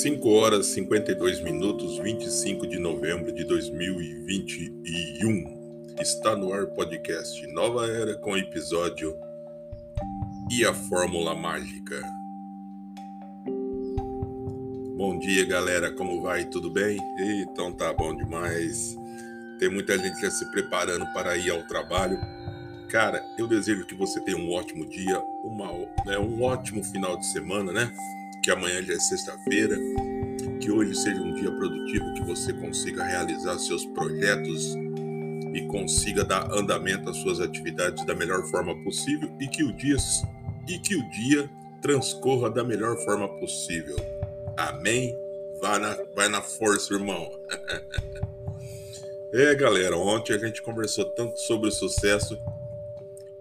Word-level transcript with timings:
5 0.00 0.28
horas 0.30 0.66
52 0.68 1.42
minutos, 1.42 1.98
25 1.98 2.66
de 2.66 2.78
novembro 2.78 3.30
de 3.32 3.44
2021. 3.44 5.92
Está 6.00 6.34
no 6.34 6.54
ar 6.54 6.68
podcast 6.68 7.46
Nova 7.48 7.86
Era 7.86 8.14
com 8.14 8.34
episódio 8.34 9.14
E 10.50 10.64
a 10.64 10.72
Fórmula 10.72 11.34
Mágica. 11.34 12.00
Bom 14.96 15.18
dia, 15.18 15.44
galera. 15.44 15.92
Como 15.92 16.22
vai? 16.22 16.46
Tudo 16.46 16.70
bem? 16.70 16.98
Então 17.42 17.70
tá 17.70 17.92
bom 17.92 18.16
demais. 18.16 18.96
Tem 19.58 19.68
muita 19.68 19.98
gente 19.98 20.18
já 20.18 20.30
se 20.30 20.50
preparando 20.50 21.04
para 21.12 21.36
ir 21.36 21.50
ao 21.50 21.62
trabalho. 21.64 22.18
Cara, 22.88 23.22
eu 23.36 23.46
desejo 23.46 23.84
que 23.84 23.94
você 23.94 24.18
tenha 24.20 24.38
um 24.38 24.50
ótimo 24.50 24.86
dia, 24.86 25.22
uma, 25.44 25.70
né, 26.06 26.18
um 26.18 26.42
ótimo 26.42 26.82
final 26.82 27.18
de 27.18 27.26
semana, 27.26 27.70
né? 27.70 27.92
Que 28.42 28.50
amanhã 28.50 28.82
já 28.82 28.94
é 28.94 28.98
sexta-feira, 28.98 29.76
que 30.60 30.70
hoje 30.70 30.94
seja 30.94 31.20
um 31.20 31.34
dia 31.34 31.50
produtivo, 31.50 32.14
que 32.14 32.22
você 32.22 32.52
consiga 32.52 33.04
realizar 33.04 33.58
seus 33.58 33.84
projetos 33.86 34.74
e 35.54 35.66
consiga 35.66 36.24
dar 36.24 36.50
andamento 36.52 37.10
às 37.10 37.16
suas 37.18 37.40
atividades 37.40 38.04
da 38.06 38.14
melhor 38.14 38.42
forma 38.50 38.74
possível 38.82 39.30
e 39.40 39.48
que 39.48 39.64
o 39.64 39.72
dia 39.72 39.96
e 40.68 40.78
que 40.78 40.94
o 40.94 41.10
dia 41.10 41.50
transcorra 41.82 42.50
da 42.50 42.62
melhor 42.62 42.96
forma 43.04 43.28
possível. 43.38 43.96
Amém. 44.56 45.16
Vai 45.60 45.78
na, 45.78 45.98
vai 46.14 46.28
na 46.28 46.40
força, 46.40 46.94
irmão. 46.94 47.30
é, 49.32 49.54
galera, 49.54 49.96
ontem 49.96 50.34
a 50.34 50.38
gente 50.38 50.62
conversou 50.62 51.04
tanto 51.06 51.38
sobre 51.40 51.68
o 51.68 51.72
sucesso 51.72 52.38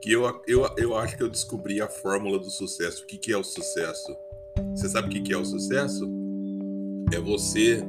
que 0.01 0.11
eu, 0.11 0.41
eu, 0.47 0.67
eu 0.77 0.95
acho 0.95 1.15
que 1.15 1.23
eu 1.23 1.29
descobri 1.29 1.81
a 1.81 1.87
fórmula 1.87 2.39
do 2.39 2.49
sucesso. 2.49 3.03
O 3.03 3.05
que, 3.05 3.17
que 3.17 3.31
é 3.31 3.37
o 3.37 3.43
sucesso? 3.43 4.17
Você 4.79 4.87
sabe 4.87 5.09
o 5.09 5.23
que 5.23 5.33
é 5.33 5.37
o 5.37 5.43
sucesso? 5.43 6.09
É 7.13 7.19
você 7.19 7.83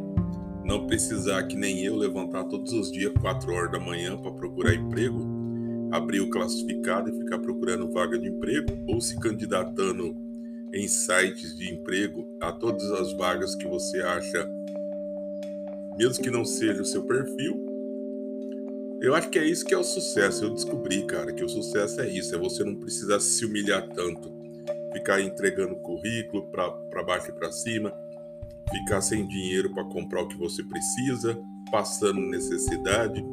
não 0.64 0.88
precisar, 0.88 1.44
que 1.44 1.56
nem 1.56 1.84
eu, 1.84 1.94
levantar 1.94 2.42
todos 2.42 2.72
os 2.72 2.90
dias, 2.90 3.12
4 3.20 3.52
horas 3.52 3.70
da 3.70 3.78
manhã, 3.78 4.16
para 4.16 4.32
procurar 4.32 4.74
emprego, 4.74 5.24
abrir 5.92 6.20
o 6.20 6.28
classificado 6.28 7.08
e 7.08 7.16
ficar 7.16 7.38
procurando 7.38 7.88
vaga 7.92 8.18
de 8.18 8.28
emprego, 8.28 8.72
ou 8.88 9.00
se 9.00 9.16
candidatando 9.20 10.16
em 10.74 10.88
sites 10.88 11.56
de 11.56 11.72
emprego 11.72 12.26
a 12.40 12.50
todas 12.50 12.90
as 12.90 13.12
vagas 13.12 13.54
que 13.54 13.68
você 13.68 14.02
acha, 14.02 14.50
mesmo 15.96 16.20
que 16.20 16.28
não 16.28 16.44
seja 16.44 16.82
o 16.82 16.86
seu 16.86 17.04
perfil. 17.04 17.64
Eu 19.00 19.14
acho 19.14 19.30
que 19.30 19.38
é 19.38 19.44
isso 19.44 19.64
que 19.64 19.74
é 19.74 19.78
o 19.78 19.84
sucesso. 19.84 20.44
Eu 20.44 20.54
descobri, 20.54 21.06
cara, 21.06 21.32
que 21.32 21.44
o 21.44 21.48
sucesso 21.48 22.00
é 22.00 22.08
isso: 22.10 22.34
é 22.34 22.38
você 22.38 22.64
não 22.64 22.74
precisar 22.74 23.20
se 23.20 23.44
humilhar 23.44 23.88
tanto 23.90 24.39
ficar 24.92 25.20
entregando 25.20 25.76
currículo 25.76 26.50
para 26.50 27.02
baixo 27.04 27.30
e 27.30 27.32
para 27.32 27.50
cima, 27.52 27.92
ficar 28.70 29.00
sem 29.00 29.26
dinheiro 29.26 29.72
para 29.72 29.84
comprar 29.84 30.22
o 30.22 30.28
que 30.28 30.36
você 30.36 30.62
precisa, 30.62 31.38
passando 31.70 32.20
necessidade, 32.20 33.24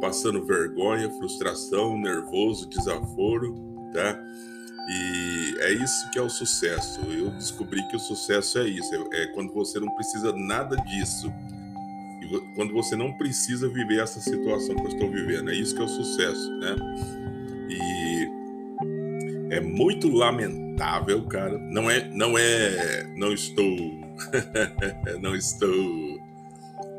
passando 0.00 0.44
vergonha, 0.44 1.10
frustração, 1.10 1.98
nervoso, 1.98 2.68
desaforo, 2.68 3.54
tá? 3.92 4.18
E 4.88 5.56
é 5.60 5.72
isso 5.72 6.10
que 6.10 6.18
é 6.18 6.22
o 6.22 6.30
sucesso. 6.30 7.00
Eu 7.02 7.30
descobri 7.30 7.86
que 7.88 7.96
o 7.96 8.00
sucesso 8.00 8.58
é 8.58 8.66
isso, 8.66 8.92
é, 8.94 9.22
é 9.22 9.26
quando 9.28 9.52
você 9.52 9.78
não 9.78 9.90
precisa 9.94 10.32
nada 10.32 10.76
disso. 10.76 11.32
Quando 12.54 12.72
você 12.72 12.94
não 12.94 13.12
precisa 13.12 13.68
viver 13.68 14.00
essa 14.00 14.20
situação 14.20 14.76
que 14.76 14.82
eu 14.82 14.88
estou 14.88 15.10
vivendo. 15.10 15.50
É 15.50 15.54
isso 15.54 15.74
que 15.74 15.80
é 15.80 15.84
o 15.84 15.88
sucesso, 15.88 16.50
né? 16.58 16.76
É 19.50 19.60
muito 19.60 20.08
lamentável 20.08 20.70
lamentável, 20.80 21.26
cara. 21.26 21.58
Não 21.58 21.90
é, 21.90 22.08
não 22.08 22.38
é, 22.38 23.04
não 23.16 23.32
estou, 23.32 23.76
não 25.20 25.36
estou 25.36 26.18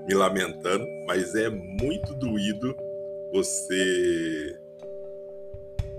me 0.08 0.14
lamentando, 0.14 0.86
mas 1.08 1.36
é 1.36 1.50
muito 1.50 2.14
doído 2.16 2.76
você 3.32 4.56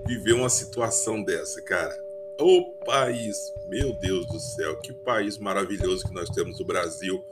viver 0.07 0.33
uma 0.33 0.49
situação 0.49 1.23
dessa, 1.23 1.61
cara. 1.61 1.93
O 2.39 2.73
país, 2.85 3.53
meu 3.67 3.93
Deus 3.93 4.25
do 4.27 4.39
céu, 4.39 4.79
que 4.79 4.93
país 4.93 5.37
maravilhoso 5.37 6.05
que 6.05 6.13
nós 6.13 6.29
temos 6.29 6.59
o 6.59 6.65
Brasil, 6.65 7.23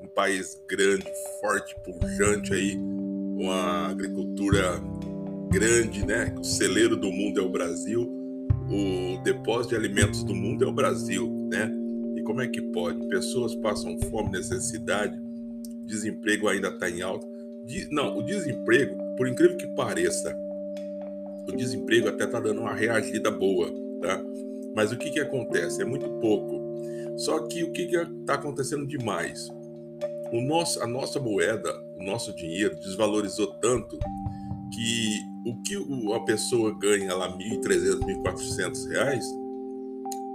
um 0.00 0.06
país 0.06 0.60
grande, 0.68 1.10
forte, 1.40 1.74
pujante 1.80 2.54
aí, 2.54 2.76
uma 2.76 3.88
agricultura 3.88 4.80
grande, 5.50 6.06
né? 6.06 6.34
O 6.38 6.44
celeiro 6.44 6.96
do 6.96 7.10
mundo 7.10 7.40
é 7.40 7.42
o 7.42 7.48
Brasil 7.48 8.13
o 8.70 9.22
depósito 9.22 9.70
de 9.70 9.76
alimentos 9.76 10.22
do 10.24 10.34
mundo 10.34 10.64
é 10.64 10.68
o 10.68 10.72
Brasil, 10.72 11.30
né? 11.50 11.70
E 12.16 12.22
como 12.22 12.40
é 12.40 12.48
que 12.48 12.60
pode? 12.60 13.06
Pessoas 13.08 13.54
passam 13.56 13.98
fome, 14.10 14.30
necessidade, 14.30 15.20
desemprego 15.86 16.48
ainda 16.48 16.68
está 16.68 16.88
em 16.88 17.02
alta. 17.02 17.26
Não, 17.90 18.18
o 18.18 18.22
desemprego, 18.22 18.96
por 19.16 19.28
incrível 19.28 19.56
que 19.56 19.66
pareça, 19.68 20.34
o 21.46 21.52
desemprego 21.52 22.08
até 22.08 22.24
está 22.24 22.40
dando 22.40 22.60
uma 22.60 22.74
reagida 22.74 23.30
boa, 23.30 23.70
tá? 24.00 24.22
Mas 24.74 24.92
o 24.92 24.96
que, 24.96 25.10
que 25.10 25.20
acontece? 25.20 25.82
É 25.82 25.84
muito 25.84 26.08
pouco. 26.20 26.62
Só 27.16 27.46
que 27.46 27.62
o 27.62 27.72
que 27.72 27.82
está 27.82 28.34
acontecendo 28.34 28.86
demais? 28.86 29.48
O 30.32 30.40
nosso, 30.40 30.82
a 30.82 30.86
nossa 30.86 31.20
moeda, 31.20 31.70
o 31.96 32.02
nosso 32.02 32.34
dinheiro 32.34 32.74
desvalorizou 32.76 33.46
tanto 33.60 33.98
que 34.70 35.26
o 35.44 35.56
que 35.62 35.76
a 36.14 36.20
pessoa 36.20 36.76
ganha 36.78 37.14
lá 37.14 37.28
R$ 37.28 37.58
1.300, 37.58 38.00
1.400 38.22 38.88
reais 38.88 39.24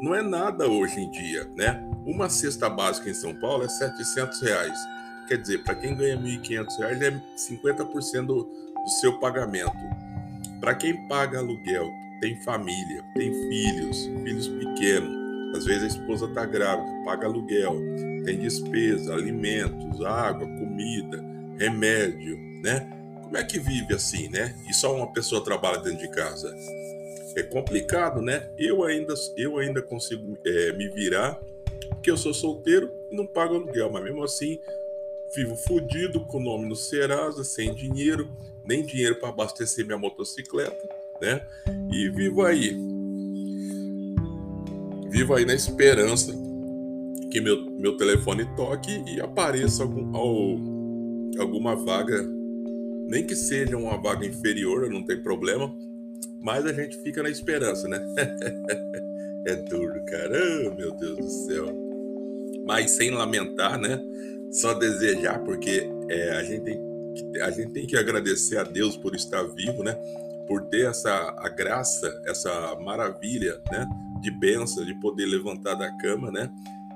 não 0.02 0.16
é 0.16 0.22
nada 0.22 0.68
hoje 0.68 1.00
em 1.02 1.12
dia, 1.12 1.50
né? 1.56 1.86
Uma 2.06 2.30
cesta 2.30 2.70
básica 2.70 3.10
em 3.10 3.14
São 3.14 3.36
Paulo 3.36 3.66
é 3.66 3.68
700 3.68 4.42
reais. 4.42 4.80
Quer 5.28 5.38
dizer, 5.38 5.64
para 5.64 5.76
quem 5.76 5.96
ganha 5.96 6.18
1.500 6.18 6.78
reais 6.80 7.02
é 7.02 7.22
50% 7.36 8.26
do, 8.26 8.44
do 8.44 8.90
seu 9.02 9.20
pagamento. 9.20 9.72
Para 10.60 10.74
quem 10.76 11.08
paga 11.08 11.40
aluguel, 11.40 11.90
tem 12.22 12.42
família, 12.44 13.04
tem 13.16 13.32
filhos, 13.50 14.06
filhos 14.24 14.48
pequenos, 14.48 15.58
às 15.58 15.66
vezes 15.66 15.84
a 15.84 15.88
esposa 15.88 16.26
está 16.26 16.46
grávida, 16.46 17.04
paga 17.04 17.26
aluguel, 17.26 17.76
tem 18.26 18.40
despesa, 18.40 19.14
alimentos, 19.14 20.04
água, 20.06 20.48
comida, 20.48 21.24
remédio, 21.58 22.38
né? 22.62 22.99
Como 23.30 23.38
é 23.38 23.44
que 23.44 23.60
vive 23.60 23.94
assim, 23.94 24.28
né? 24.28 24.56
E 24.68 24.74
só 24.74 24.96
uma 24.96 25.14
pessoa 25.14 25.44
trabalha 25.44 25.78
dentro 25.78 26.00
de 26.00 26.10
casa? 26.10 26.52
É 27.36 27.44
complicado, 27.44 28.24
né? 28.24 28.50
Eu 28.58 28.84
ainda, 28.84 29.14
eu 29.38 29.60
ainda 29.60 29.84
consigo 29.84 30.36
é, 30.44 30.74
me 30.74 30.90
virar, 30.90 31.40
porque 31.90 32.10
eu 32.10 32.18
sou 32.18 32.34
solteiro 32.34 32.92
e 33.12 33.16
não 33.16 33.28
pago 33.28 33.54
aluguel, 33.54 33.92
mas 33.92 34.04
mesmo 34.04 34.24
assim 34.24 34.60
vivo 35.36 35.56
fudido 35.56 36.26
com 36.26 36.40
o 36.40 36.44
nome 36.44 36.68
no 36.68 36.76
Serasa, 36.76 37.44
sem 37.44 37.72
dinheiro, 37.76 38.28
nem 38.66 38.84
dinheiro 38.84 39.18
para 39.18 39.30
abastecer 39.30 39.86
minha 39.86 40.00
motocicleta, 40.00 40.90
né? 41.22 41.46
E 41.94 42.10
vivo 42.10 42.44
aí. 42.44 42.76
Vivo 45.08 45.36
aí 45.36 45.46
na 45.46 45.54
esperança 45.54 46.34
que 47.32 47.40
meu, 47.40 47.64
meu 47.64 47.96
telefone 47.96 48.44
toque 48.56 49.04
e 49.06 49.22
apareça 49.22 49.84
algum, 49.84 51.38
alguma 51.40 51.76
vaga 51.76 52.39
nem 53.10 53.26
que 53.26 53.36
seja 53.36 53.76
uma 53.76 53.98
vaga 53.98 54.26
inferior, 54.26 54.88
não 54.88 55.04
tem 55.04 55.20
problema, 55.20 55.76
mas 56.40 56.64
a 56.66 56.72
gente 56.72 56.96
fica 57.02 57.24
na 57.24 57.30
esperança, 57.30 57.88
né? 57.88 58.00
é 59.48 59.56
duro, 59.56 60.06
cara, 60.06 60.40
oh, 60.68 60.76
meu 60.76 60.96
Deus 60.96 61.18
do 61.18 61.30
céu. 61.30 61.66
Mas 62.68 62.92
sem 62.92 63.10
lamentar, 63.10 63.80
né? 63.80 64.00
Só 64.52 64.76
desejar, 64.76 65.40
porque 65.40 65.90
é, 66.08 66.32
a, 66.34 66.44
gente 66.44 66.64
tem 66.64 66.80
que, 67.16 67.42
a 67.42 67.50
gente 67.50 67.72
tem 67.72 67.88
que 67.88 67.98
agradecer 67.98 68.58
a 68.58 68.64
Deus 68.64 68.96
por 68.96 69.16
estar 69.16 69.42
vivo, 69.44 69.84
né? 69.84 69.94
Por 70.48 70.66
ter 70.66 70.88
essa 70.88 71.36
a 71.40 71.50
graça, 71.50 72.22
essa 72.28 72.76
maravilha, 72.76 73.60
né? 73.72 73.88
De 74.22 74.30
bênção, 74.30 74.86
de 74.86 74.94
poder 75.00 75.26
levantar 75.26 75.74
da 75.74 75.92
cama, 75.98 76.32
né? 76.32 76.48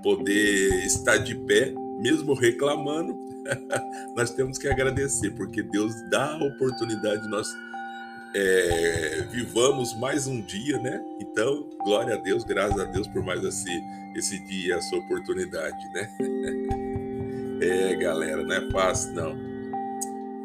Poder 0.03 0.85
estar 0.85 1.17
de 1.17 1.33
pé, 1.33 1.73
mesmo 1.99 2.35
reclamando, 2.35 3.17
nós 4.15 4.31
temos 4.31 4.57
que 4.57 4.67
agradecer, 4.67 5.31
porque 5.31 5.61
Deus 5.63 5.93
dá 6.09 6.33
a 6.33 6.43
oportunidade 6.43 7.23
de 7.23 7.29
nós 7.29 7.47
é, 8.35 9.27
vivamos 9.29 9.95
mais 9.95 10.25
um 10.25 10.41
dia, 10.41 10.79
né? 10.79 11.03
Então, 11.19 11.69
glória 11.83 12.15
a 12.15 12.17
Deus, 12.17 12.43
graças 12.43 12.79
a 12.79 12.85
Deus 12.85 13.07
por 13.07 13.23
mais 13.23 13.43
esse, 13.43 13.69
esse 14.15 14.39
dia, 14.45 14.75
essa 14.75 14.95
oportunidade, 14.95 15.93
né? 15.93 16.09
é, 17.61 17.95
galera, 17.95 18.43
não 18.43 18.55
é 18.55 18.71
fácil, 18.71 19.13
não. 19.13 19.37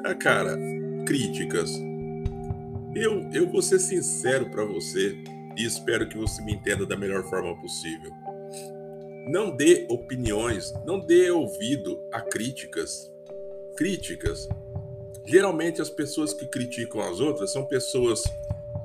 Ah, 0.05 0.15
cara, 0.15 0.59
críticas. 1.07 1.71
Eu, 2.95 3.29
eu 3.33 3.49
vou 3.49 3.63
ser 3.63 3.79
sincero 3.79 4.51
para 4.51 4.65
você 4.65 5.17
e 5.57 5.65
espero 5.65 6.09
que 6.09 6.17
você 6.19 6.43
me 6.43 6.55
entenda 6.55 6.85
da 6.85 6.97
melhor 6.97 7.23
forma 7.25 7.55
possível. 7.61 8.13
Não 9.29 9.55
dê 9.55 9.85
opiniões, 9.91 10.73
não 10.87 10.99
dê 10.99 11.31
ouvido 11.31 12.03
a 12.11 12.19
críticas. 12.19 13.13
Críticas. 13.77 14.49
Geralmente 15.27 15.83
as 15.83 15.91
pessoas 15.91 16.33
que 16.33 16.47
criticam 16.47 17.03
as 17.03 17.21
outras 17.21 17.53
são 17.53 17.67
pessoas 17.67 18.23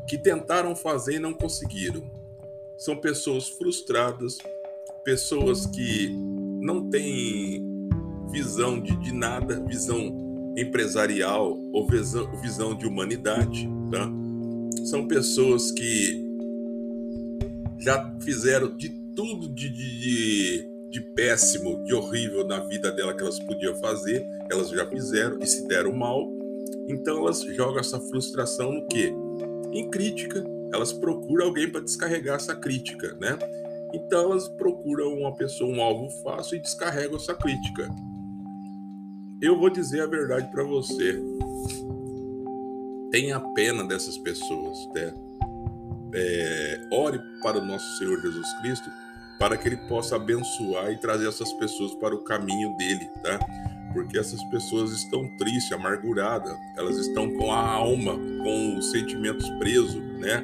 que 0.05 0.17
tentaram 0.17 0.75
fazer 0.75 1.15
e 1.15 1.19
não 1.19 1.33
conseguiram. 1.33 2.03
São 2.77 2.97
pessoas 2.97 3.47
frustradas, 3.47 4.37
pessoas 5.05 5.65
que 5.65 6.13
não 6.61 6.89
tem 6.89 7.65
visão 8.29 8.81
de, 8.81 8.97
de 8.97 9.13
nada, 9.13 9.63
visão 9.65 10.53
empresarial 10.57 11.57
ou 11.71 11.87
visão, 11.87 12.29
visão 12.41 12.75
de 12.75 12.85
humanidade, 12.85 13.65
tá? 13.89 14.11
São 14.83 15.07
pessoas 15.07 15.71
que 15.71 16.21
já 17.79 18.13
fizeram 18.19 18.75
de 18.75 19.02
tudo 19.15 19.49
de, 19.49 19.69
de, 19.69 20.67
de, 20.89 21.01
péssimo, 21.01 21.83
de 21.83 21.93
horrível 21.93 22.45
na 22.45 22.59
vida 22.59 22.91
dela 22.91 23.13
que 23.13 23.21
elas 23.21 23.39
podiam 23.39 23.75
fazer, 23.75 24.25
elas 24.51 24.69
já 24.69 24.85
fizeram 24.87 25.39
e 25.39 25.47
se 25.47 25.67
deram 25.67 25.93
mal. 25.93 26.31
Então 26.87 27.17
elas 27.17 27.41
jogam 27.41 27.79
essa 27.79 27.99
frustração 27.99 28.71
no 28.71 28.87
quê? 28.87 29.13
Em 29.71 29.89
crítica. 29.89 30.43
Elas 30.73 30.91
procuram 30.91 31.45
alguém 31.45 31.69
para 31.69 31.81
descarregar 31.81 32.35
essa 32.35 32.55
crítica, 32.55 33.15
né? 33.21 33.37
Então 33.93 34.31
elas 34.31 34.47
procuram 34.47 35.13
uma 35.13 35.35
pessoa, 35.35 35.69
um 35.69 35.81
alvo 35.81 36.09
fácil 36.23 36.57
e 36.57 36.61
descarregam 36.61 37.15
essa 37.15 37.35
crítica. 37.35 37.87
Eu 39.39 39.59
vou 39.59 39.69
dizer 39.69 40.01
a 40.01 40.07
verdade 40.07 40.49
para 40.51 40.63
você. 40.63 41.21
Tenha 43.11 43.39
pena 43.53 43.83
dessas 43.83 44.17
pessoas, 44.17 44.77
né? 44.95 45.13
É, 46.15 46.81
ore 46.91 47.19
para 47.41 47.59
o 47.59 47.65
nosso 47.65 47.97
Senhor 47.97 48.19
Jesus 48.19 48.51
Cristo 48.61 48.89
para 49.39 49.57
que 49.57 49.67
ele 49.67 49.77
possa 49.77 50.15
abençoar 50.15 50.91
e 50.91 50.97
trazer 50.97 51.27
essas 51.27 51.51
pessoas 51.53 51.93
para 51.95 52.15
o 52.15 52.23
caminho 52.23 52.75
dele, 52.77 53.09
tá? 53.21 53.39
Porque 53.93 54.17
essas 54.17 54.43
pessoas 54.45 54.91
estão 54.91 55.27
tristes, 55.37 55.71
amarguradas, 55.71 56.55
elas 56.77 56.97
estão 56.97 57.31
com 57.35 57.51
a 57.51 57.59
alma, 57.59 58.13
com 58.13 58.77
os 58.77 58.91
sentimentos 58.91 59.47
presos, 59.59 60.01
né? 60.19 60.41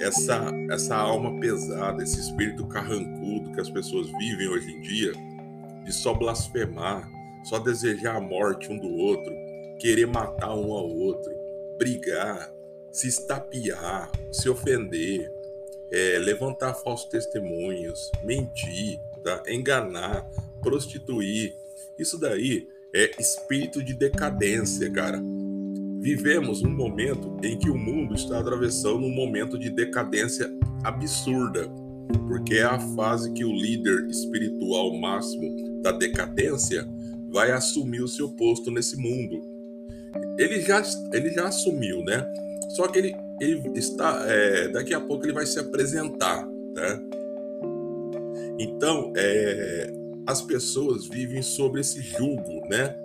essa, 0.00 0.50
essa 0.70 0.96
alma 0.96 1.38
pesada, 1.40 2.02
esse 2.02 2.20
espírito 2.20 2.66
carrancudo 2.66 3.52
que 3.52 3.60
as 3.60 3.70
pessoas 3.70 4.08
vivem 4.18 4.48
hoje 4.48 4.70
em 4.72 4.80
dia, 4.80 5.12
de 5.84 5.92
só 5.92 6.12
blasfemar, 6.12 7.08
só 7.44 7.58
desejar 7.58 8.16
a 8.16 8.20
morte 8.20 8.70
um 8.70 8.78
do 8.78 8.92
outro, 8.94 9.32
querer 9.78 10.06
matar 10.06 10.54
um 10.54 10.72
ao 10.72 10.88
outro, 10.88 11.32
brigar, 11.78 12.50
se 12.90 13.08
estapear, 13.08 14.10
se 14.32 14.48
ofender, 14.48 15.32
é, 15.90 16.18
levantar 16.18 16.74
falsos 16.74 17.08
testemunhos, 17.08 18.10
mentir, 18.22 18.98
tá? 19.22 19.42
enganar, 19.48 20.26
prostituir. 20.60 21.54
Isso 21.98 22.18
daí 22.18 22.68
é 22.94 23.10
espírito 23.20 23.82
de 23.82 23.94
decadência, 23.94 24.90
cara. 24.90 25.20
Vivemos 26.00 26.62
um 26.62 26.70
momento 26.70 27.36
em 27.42 27.58
que 27.58 27.68
o 27.68 27.76
mundo 27.76 28.14
está 28.14 28.38
atravessando 28.38 29.04
um 29.04 29.14
momento 29.14 29.58
de 29.58 29.70
decadência 29.70 30.50
absurda, 30.84 31.68
porque 32.28 32.54
é 32.54 32.62
a 32.62 32.78
fase 32.94 33.32
que 33.32 33.44
o 33.44 33.52
líder 33.52 34.06
espiritual 34.08 34.96
máximo 34.96 35.82
da 35.82 35.90
decadência 35.92 36.86
vai 37.30 37.50
assumir 37.50 38.02
o 38.02 38.08
seu 38.08 38.28
posto 38.30 38.70
nesse 38.70 38.96
mundo. 38.96 39.42
Ele 40.38 40.60
já, 40.60 40.82
ele 41.12 41.30
já 41.30 41.48
assumiu, 41.48 42.02
né? 42.04 42.24
Só 42.70 42.88
que 42.88 42.98
ele, 42.98 43.16
ele 43.40 43.78
está. 43.78 44.24
É, 44.26 44.68
daqui 44.68 44.94
a 44.94 45.00
pouco 45.00 45.24
ele 45.24 45.32
vai 45.32 45.46
se 45.46 45.58
apresentar, 45.58 46.46
né? 46.46 47.00
Então, 48.58 49.12
é, 49.16 49.92
as 50.26 50.42
pessoas 50.42 51.06
vivem 51.06 51.42
sobre 51.42 51.80
esse 51.80 52.00
julgo, 52.00 52.66
né? 52.68 52.96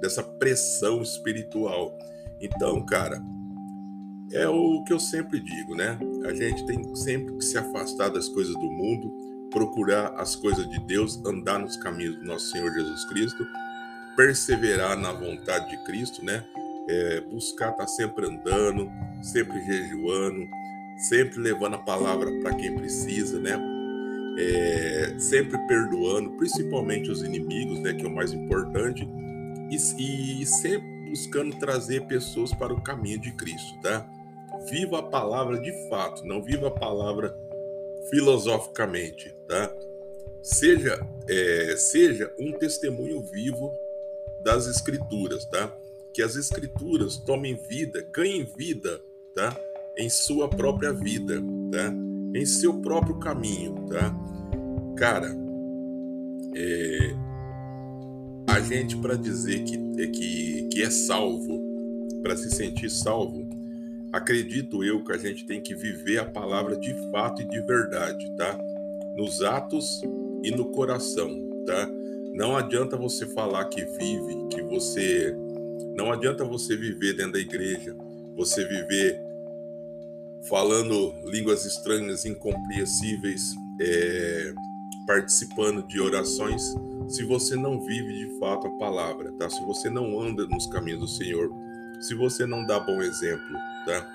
Dessa 0.00 0.22
pressão 0.22 1.02
espiritual. 1.02 1.98
Então, 2.40 2.84
cara, 2.84 3.22
é 4.32 4.48
o 4.48 4.82
que 4.84 4.92
eu 4.92 4.98
sempre 4.98 5.40
digo, 5.40 5.74
né? 5.76 5.98
A 6.24 6.34
gente 6.34 6.64
tem 6.66 6.94
sempre 6.94 7.36
que 7.36 7.44
se 7.44 7.58
afastar 7.58 8.08
das 8.08 8.28
coisas 8.28 8.54
do 8.54 8.70
mundo, 8.70 9.48
procurar 9.50 10.14
as 10.16 10.34
coisas 10.34 10.68
de 10.68 10.80
Deus, 10.80 11.20
andar 11.24 11.58
nos 11.58 11.76
caminhos 11.76 12.16
do 12.16 12.24
nosso 12.24 12.50
Senhor 12.50 12.72
Jesus 12.72 13.04
Cristo, 13.04 13.46
perseverar 14.16 14.96
na 14.98 15.12
vontade 15.12 15.70
de 15.70 15.84
Cristo, 15.84 16.24
né? 16.24 16.44
É, 16.88 17.20
buscar 17.22 17.70
estar 17.70 17.84
tá 17.84 17.86
sempre 17.86 18.26
andando, 18.26 18.90
sempre 19.22 19.58
jejuando, 19.64 20.46
sempre 20.98 21.40
levando 21.40 21.74
a 21.74 21.78
palavra 21.78 22.30
para 22.42 22.54
quem 22.54 22.74
precisa, 22.74 23.40
né? 23.40 23.58
É, 24.38 25.14
sempre 25.18 25.56
perdoando, 25.66 26.32
principalmente 26.32 27.10
os 27.10 27.22
inimigos, 27.22 27.80
né? 27.80 27.94
Que 27.94 28.04
é 28.04 28.08
o 28.08 28.14
mais 28.14 28.32
importante, 28.32 29.08
e, 29.70 30.42
e 30.42 30.46
sempre 30.46 30.94
buscando 31.08 31.56
trazer 31.58 32.06
pessoas 32.06 32.52
para 32.52 32.72
o 32.72 32.82
caminho 32.82 33.20
de 33.20 33.32
Cristo, 33.32 33.80
tá? 33.80 34.06
Viva 34.70 34.98
a 34.98 35.02
palavra 35.02 35.60
de 35.60 35.72
fato, 35.88 36.24
não 36.24 36.42
viva 36.42 36.68
a 36.68 36.70
palavra 36.70 37.34
filosoficamente, 38.10 39.34
tá? 39.48 39.72
Seja, 40.42 41.00
é, 41.28 41.74
seja 41.76 42.32
um 42.38 42.52
testemunho 42.52 43.22
vivo 43.22 43.72
das 44.42 44.66
Escrituras, 44.66 45.44
tá? 45.46 45.74
Que 46.14 46.22
as 46.22 46.36
Escrituras 46.36 47.16
tomem 47.18 47.56
vida, 47.68 48.06
ganhem 48.12 48.44
vida, 48.56 49.02
tá? 49.34 49.54
Em 49.98 50.08
sua 50.08 50.48
própria 50.48 50.92
vida, 50.92 51.42
tá? 51.70 51.92
Em 52.34 52.46
seu 52.46 52.80
próprio 52.80 53.18
caminho, 53.18 53.74
tá? 53.88 54.14
Cara, 54.96 55.36
é, 56.54 57.14
a 58.46 58.60
gente 58.60 58.96
para 58.96 59.16
dizer 59.16 59.64
que, 59.64 59.74
é, 60.00 60.06
que, 60.06 60.68
que 60.68 60.82
é 60.82 60.90
salvo, 60.90 61.60
para 62.22 62.36
se 62.36 62.50
sentir 62.50 62.88
salvo, 62.88 63.48
acredito 64.12 64.84
eu 64.84 65.02
que 65.02 65.12
a 65.12 65.18
gente 65.18 65.44
tem 65.44 65.60
que 65.60 65.74
viver 65.74 66.18
a 66.18 66.24
palavra 66.24 66.76
de 66.76 66.94
fato 67.10 67.42
e 67.42 67.44
de 67.44 67.60
verdade, 67.60 68.30
tá? 68.36 68.56
Nos 69.16 69.42
atos 69.42 70.00
e 70.42 70.50
no 70.52 70.66
coração, 70.66 71.28
tá? 71.66 71.90
Não 72.34 72.56
adianta 72.56 72.96
você 72.96 73.26
falar 73.26 73.64
que 73.66 73.84
vive, 73.84 74.48
que 74.50 74.62
você. 74.62 75.36
Não 75.94 76.12
adianta 76.12 76.44
você 76.44 76.76
viver 76.76 77.14
dentro 77.14 77.32
da 77.32 77.38
igreja, 77.38 77.96
você 78.36 78.66
viver 78.66 79.20
falando 80.48 81.14
línguas 81.24 81.64
estranhas, 81.64 82.24
incompreensíveis, 82.24 83.54
é, 83.80 84.54
participando 85.06 85.86
de 85.86 86.00
orações 86.00 86.74
se 87.08 87.22
você 87.22 87.54
não 87.54 87.80
vive 87.80 88.26
de 88.26 88.38
fato 88.38 88.66
a 88.66 88.70
palavra, 88.78 89.32
tá? 89.32 89.48
Se 89.48 89.62
você 89.64 89.90
não 89.90 90.18
anda 90.20 90.46
nos 90.46 90.66
caminhos 90.66 91.00
do 91.00 91.08
Senhor, 91.08 91.50
se 92.00 92.14
você 92.14 92.46
não 92.46 92.66
dá 92.66 92.80
bom 92.80 93.00
exemplo, 93.02 93.54
tá? 93.84 94.06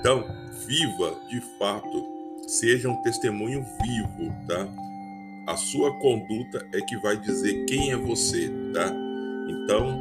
Então, 0.00 0.24
viva 0.66 1.16
de 1.28 1.40
fato, 1.58 2.06
seja 2.46 2.88
um 2.88 3.00
testemunho 3.02 3.64
vivo, 3.82 4.34
tá? 4.46 4.66
A 5.46 5.56
sua 5.56 5.98
conduta 5.98 6.66
é 6.72 6.80
que 6.80 6.96
vai 6.98 7.16
dizer 7.16 7.64
quem 7.66 7.92
é 7.92 7.96
você, 7.96 8.50
tá? 8.72 8.92
Então, 9.48 10.00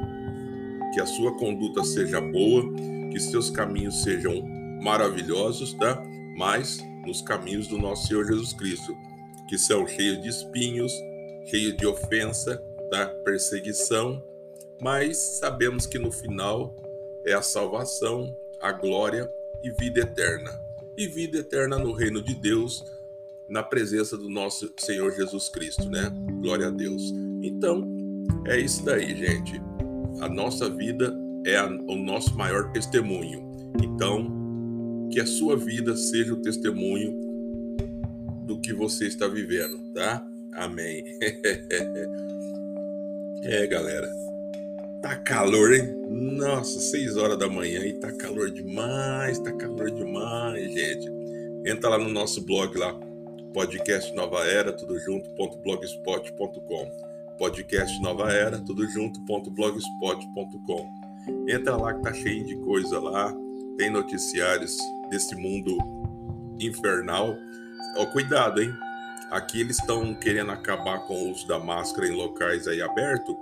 que 0.93 1.01
a 1.01 1.05
sua 1.05 1.38
conduta 1.38 1.83
seja 1.83 2.19
boa, 2.19 2.63
que 3.12 3.19
seus 3.19 3.50
caminhos 3.50 4.03
sejam 4.03 4.41
maravilhosos, 4.81 5.74
tá? 5.74 6.01
Mas 6.38 6.79
nos 7.05 7.21
caminhos 7.21 7.67
do 7.67 7.77
nosso 7.77 8.07
Senhor 8.07 8.25
Jesus 8.25 8.53
Cristo, 8.53 8.95
que 9.50 9.57
são 9.57 9.88
cheios 9.88 10.21
de 10.21 10.29
espinhos, 10.29 10.91
cheio 11.45 11.75
de 11.75 11.86
ofensa, 11.86 12.62
da 12.89 13.07
perseguição, 13.07 14.24
mas 14.81 15.17
sabemos 15.39 15.86
que 15.86 16.00
no 16.00 16.12
final 16.12 16.75
é 17.25 17.33
a 17.33 17.41
salvação, 17.41 18.36
a 18.60 18.71
glória 18.71 19.31
e 19.63 19.69
vida 19.71 20.01
eterna. 20.01 20.60
E 20.98 21.07
vida 21.07 21.38
eterna 21.38 21.77
no 21.77 21.93
reino 21.93 22.21
de 22.21 22.36
Deus, 22.36 22.83
na 23.48 23.63
presença 23.63 24.17
do 24.17 24.29
nosso 24.29 24.71
Senhor 24.77 25.12
Jesus 25.12 25.50
Cristo, 25.50 25.89
né? 25.89 26.12
Glória 26.41 26.67
a 26.67 26.71
Deus. 26.71 27.13
Então, 27.43 27.88
é 28.48 28.57
isso 28.57 28.83
daí, 28.83 29.15
gente. 29.15 29.70
A 30.19 30.29
nossa 30.29 30.69
vida 30.69 31.17
é 31.45 31.57
a, 31.57 31.65
o 31.65 31.95
nosso 31.95 32.37
maior 32.37 32.71
testemunho. 32.71 33.41
Então, 33.81 35.09
que 35.11 35.19
a 35.19 35.25
sua 35.25 35.57
vida 35.57 35.95
seja 35.95 36.33
o 36.33 36.41
testemunho 36.41 37.19
do 38.45 38.59
que 38.59 38.73
você 38.73 39.07
está 39.07 39.27
vivendo, 39.27 39.77
tá? 39.93 40.25
Amém. 40.53 41.03
é, 43.43 43.67
galera. 43.67 44.09
Tá 45.01 45.15
calor, 45.15 45.73
hein? 45.73 45.95
Nossa, 46.09 46.79
6 46.79 47.17
horas 47.17 47.37
da 47.37 47.49
manhã 47.49 47.85
e 47.85 47.93
tá 47.93 48.11
calor 48.11 48.51
demais, 48.51 49.39
tá 49.39 49.51
calor 49.53 49.89
demais, 49.89 50.71
gente. 50.71 51.09
Entra 51.65 51.89
lá 51.89 51.97
no 51.97 52.09
nosso 52.09 52.45
blog 52.45 52.77
lá, 52.77 52.93
podcast 53.53 54.13
Nova 54.13 54.45
Era, 54.45 54.71
tudo 54.71 54.99
junto.blogspot.com. 54.99 57.10
Podcast 57.41 58.00
Nova 58.00 58.31
Era, 58.31 58.60
tudo 58.60 58.88
junto.blogspot.com. 58.88 61.01
Entra 61.50 61.75
lá 61.75 61.91
que 61.91 62.03
tá 62.03 62.13
cheio 62.13 62.45
de 62.45 62.55
coisa 62.57 63.00
lá, 63.00 63.36
tem 63.79 63.89
noticiários 63.89 64.77
desse 65.10 65.36
mundo 65.36 65.75
infernal. 66.60 67.36
Ó, 67.98 68.05
cuidado, 68.05 68.62
hein? 68.62 68.71
Aqui 69.31 69.62
eles 69.62 69.79
estão 69.79 70.13
querendo 70.13 70.51
acabar 70.51 71.00
com 71.07 71.15
o 71.15 71.31
uso 71.31 71.48
da 71.48 71.57
máscara 71.57 72.07
em 72.07 72.12
locais 72.12 72.67
aí 72.67 72.79
abertos, 72.79 73.36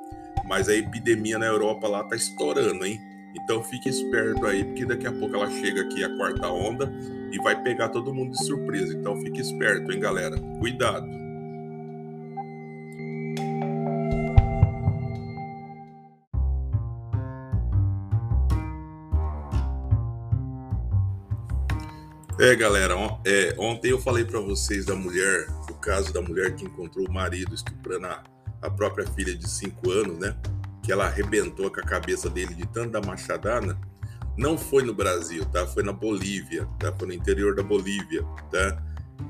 mas 0.46 0.70
a 0.70 0.76
epidemia 0.78 1.38
na 1.38 1.48
Europa 1.48 1.86
lá 1.90 2.02
tá 2.06 2.16
estourando, 2.16 2.86
hein? 2.86 3.02
Então 3.36 3.62
fique 3.66 3.90
esperto 3.90 4.46
aí, 4.46 4.64
porque 4.64 4.86
daqui 4.86 5.08
a 5.08 5.12
pouco 5.12 5.36
ela 5.36 5.52
chega 5.52 5.82
aqui 5.82 6.06
a 6.06 6.16
quarta 6.16 6.48
onda 6.48 6.90
e 7.34 7.38
vai 7.40 7.62
pegar 7.62 7.90
todo 7.90 8.14
mundo 8.14 8.32
de 8.32 8.46
surpresa. 8.46 8.94
Então 8.94 9.18
fique 9.18 9.42
esperto, 9.42 9.92
hein, 9.92 10.00
galera? 10.00 10.40
Cuidado. 10.58 11.29
É, 22.40 22.56
galera, 22.56 22.94
é, 23.26 23.54
ontem 23.58 23.92
eu 23.92 24.00
falei 24.00 24.24
para 24.24 24.40
vocês 24.40 24.86
da 24.86 24.96
mulher, 24.96 25.46
o 25.70 25.74
caso 25.74 26.14
da 26.14 26.22
mulher 26.22 26.56
que 26.56 26.64
encontrou 26.64 27.06
o 27.06 27.12
marido 27.12 27.54
estuprando 27.54 28.08
a, 28.08 28.24
a 28.62 28.72
própria 28.72 29.06
filha 29.08 29.36
de 29.36 29.46
5 29.46 29.92
anos, 29.92 30.20
né? 30.20 30.34
Que 30.82 30.90
ela 30.90 31.06
arrebentou 31.06 31.70
com 31.70 31.82
a 31.82 31.84
cabeça 31.84 32.30
dele 32.30 32.54
de 32.54 32.66
tanto 32.68 32.92
da 32.92 33.02
machadada. 33.02 33.78
Não 34.38 34.58
foi 34.58 34.84
no 34.84 34.94
Brasil, 34.94 35.44
tá? 35.48 35.68
Foi 35.68 35.84
na 35.84 35.92
Bolívia, 35.92 36.66
tá? 36.80 36.96
Foi 36.98 37.10
no 37.10 37.14
interior 37.14 37.54
da 37.56 37.62
Bolívia, 37.62 38.24
tá? 38.50 38.82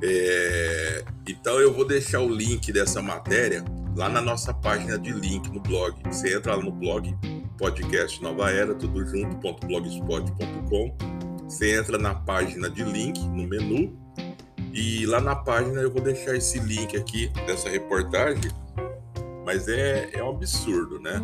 É... 0.04 1.04
Então 1.28 1.60
eu 1.60 1.74
vou 1.74 1.88
deixar 1.88 2.20
o 2.20 2.30
link 2.30 2.72
dessa 2.72 3.02
matéria 3.02 3.66
lá 3.98 4.08
na 4.08 4.22
nossa 4.22 4.54
página 4.54 5.00
de 5.00 5.12
link 5.12 5.50
no 5.50 5.62
blog. 5.62 6.00
Você 6.06 6.38
entra 6.38 6.56
lá 6.56 6.64
no 6.64 6.72
blog, 6.72 7.18
podcast 7.58 8.22
Nova 8.22 8.52
Era, 8.52 8.76
tudo 8.76 9.04
junto, 9.04 9.36
blogspot.com 9.66 11.19
você 11.50 11.76
entra 11.76 11.98
na 11.98 12.14
página 12.14 12.70
de 12.70 12.84
link, 12.84 13.20
no 13.20 13.48
menu, 13.48 13.98
e 14.72 15.04
lá 15.08 15.20
na 15.20 15.36
página 15.36 15.82
eu 15.82 15.90
vou 15.90 16.00
deixar 16.00 16.36
esse 16.36 16.60
link 16.60 16.96
aqui 16.96 17.28
dessa 17.48 17.68
reportagem. 17.68 18.52
Mas 19.44 19.68
é, 19.68 20.12
é 20.14 20.24
um 20.24 20.30
absurdo, 20.30 21.00
né? 21.00 21.20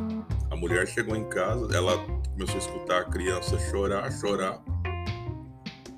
A 0.49 0.55
mulher 0.55 0.87
chegou 0.87 1.15
em 1.15 1.29
casa, 1.29 1.67
ela 1.77 1.95
começou 2.33 2.55
a 2.55 2.57
escutar 2.57 3.01
a 3.01 3.03
criança 3.05 3.59
chorar, 3.69 4.11
chorar. 4.11 4.59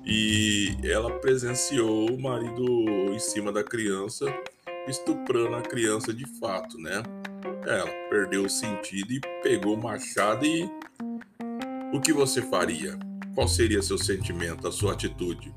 E 0.04 0.76
ela 0.84 1.10
presenciou 1.10 2.10
o 2.10 2.20
marido 2.20 2.64
em 3.10 3.18
cima 3.18 3.50
da 3.50 3.64
criança, 3.64 4.26
estuprando 4.86 5.56
a 5.56 5.62
criança 5.62 6.12
de 6.12 6.26
fato, 6.38 6.76
né? 6.76 7.02
Ela 7.66 7.90
perdeu 8.10 8.44
o 8.44 8.50
sentido 8.50 9.10
e 9.10 9.20
pegou 9.42 9.74
o 9.74 9.82
machado 9.82 10.44
e 10.44 10.70
o 11.94 12.00
que 12.00 12.12
você 12.12 12.42
faria? 12.42 13.07
Qual 13.38 13.46
seria 13.46 13.80
seu 13.80 13.96
sentimento, 13.96 14.66
a 14.66 14.72
sua 14.72 14.94
atitude? 14.94 15.54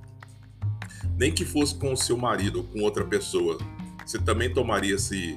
Nem 1.17 1.33
que 1.33 1.43
fosse 1.43 1.73
com 1.73 1.91
o 1.93 1.97
seu 1.97 2.15
marido 2.15 2.59
ou 2.59 2.63
com 2.63 2.81
outra 2.81 3.03
pessoa, 3.03 3.57
você 4.05 4.19
também 4.19 4.53
tomaria 4.53 4.93
esse, 4.93 5.35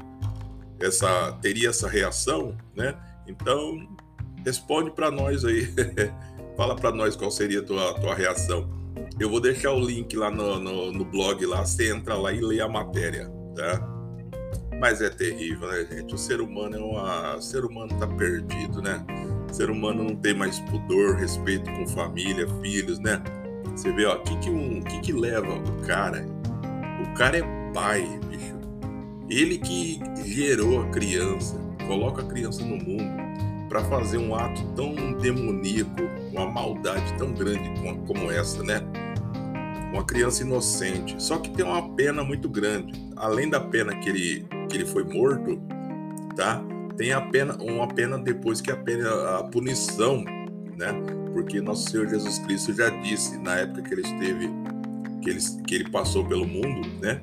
essa, 0.78 1.32
teria 1.40 1.70
essa 1.70 1.88
reação, 1.88 2.54
né? 2.76 2.94
Então, 3.26 3.88
responde 4.44 4.90
para 4.90 5.10
nós 5.10 5.42
aí, 5.42 5.72
fala 6.54 6.76
para 6.76 6.92
nós 6.92 7.16
qual 7.16 7.30
seria 7.30 7.60
a 7.60 7.62
tua, 7.62 7.94
tua 7.98 8.14
reação. 8.14 8.68
Eu 9.18 9.30
vou 9.30 9.40
deixar 9.40 9.72
o 9.72 9.80
link 9.80 10.14
lá 10.14 10.30
no, 10.30 10.60
no, 10.60 10.92
no 10.92 11.04
blog 11.06 11.46
lá, 11.46 11.64
você 11.64 11.90
entra 11.90 12.14
lá 12.14 12.30
e 12.30 12.42
lê 12.42 12.60
a 12.60 12.68
matéria, 12.68 13.26
tá? 13.56 13.88
Mas 14.78 15.00
é 15.00 15.08
terrível, 15.08 15.66
né, 15.66 15.86
gente? 15.90 16.14
O 16.14 16.18
ser 16.18 16.42
humano 16.42 16.76
é 16.76 16.78
uma. 16.78 17.36
O 17.36 17.40
ser 17.40 17.64
humano 17.64 17.98
tá 17.98 18.06
perdido, 18.06 18.82
né? 18.82 19.02
O 19.54 19.56
ser 19.56 19.70
humano 19.70 20.02
não 20.02 20.16
tem 20.16 20.34
mais 20.34 20.58
pudor, 20.58 21.14
respeito 21.14 21.70
com 21.70 21.87
família, 21.87 22.44
filhos, 22.61 22.99
né? 22.99 23.23
Você 23.70 23.92
vê, 23.92 24.04
ó, 24.04 24.16
o 24.16 24.23
que 24.25 24.37
que, 24.38 24.50
um, 24.50 24.82
que 24.82 24.99
que 24.99 25.12
leva 25.12 25.54
o 25.54 25.87
cara? 25.87 26.26
O 27.00 27.14
cara 27.14 27.38
é 27.38 27.73
pai, 27.73 28.04
bicho. 28.28 28.58
Ele 29.30 29.56
que 29.58 30.00
gerou 30.25 30.82
a 30.82 30.88
criança, 30.88 31.56
coloca 31.87 32.23
a 32.23 32.25
criança 32.25 32.64
no 32.64 32.76
mundo 32.78 33.14
para 33.68 33.84
fazer 33.84 34.18
um 34.18 34.34
ato 34.34 34.61
tão 34.75 34.92
demoníaco, 35.18 36.02
uma 36.32 36.50
maldade 36.50 37.16
tão 37.16 37.32
grande 37.32 37.70
como 38.08 38.32
essa, 38.32 38.61
né? 38.64 38.80
Uma 39.92 40.04
criança 40.04 40.42
inocente. 40.42 41.14
Só 41.23 41.38
que 41.38 41.50
tem 41.50 41.64
uma 41.64 41.94
pena 41.94 42.25
muito 42.25 42.49
grande. 42.49 43.00
Além 43.14 43.49
da 43.49 43.61
pena 43.61 43.94
que 44.00 44.08
ele 44.08 44.46
que 44.68 44.78
ele 44.78 44.84
foi 44.87 45.04
morto, 45.04 45.62
tá? 46.34 46.61
Tem 46.96 47.12
a 47.12 47.20
pena, 47.20 47.56
uma 47.60 47.88
pena 47.88 48.18
depois 48.18 48.60
que 48.60 48.70
a 48.70 48.76
pena, 48.76 49.38
a 49.38 49.44
punição, 49.44 50.24
né? 50.76 50.92
Porque 51.32 51.60
nosso 51.60 51.90
Senhor 51.90 52.08
Jesus 52.08 52.38
Cristo 52.40 52.72
já 52.72 52.88
disse 52.88 53.36
na 53.38 53.56
época 53.56 53.82
que 53.82 53.94
ele 53.94 54.02
esteve, 54.02 54.48
que 55.22 55.30
ele, 55.30 55.40
que 55.66 55.74
ele 55.74 55.90
passou 55.90 56.24
pelo 56.24 56.46
mundo, 56.46 56.88
né? 57.00 57.20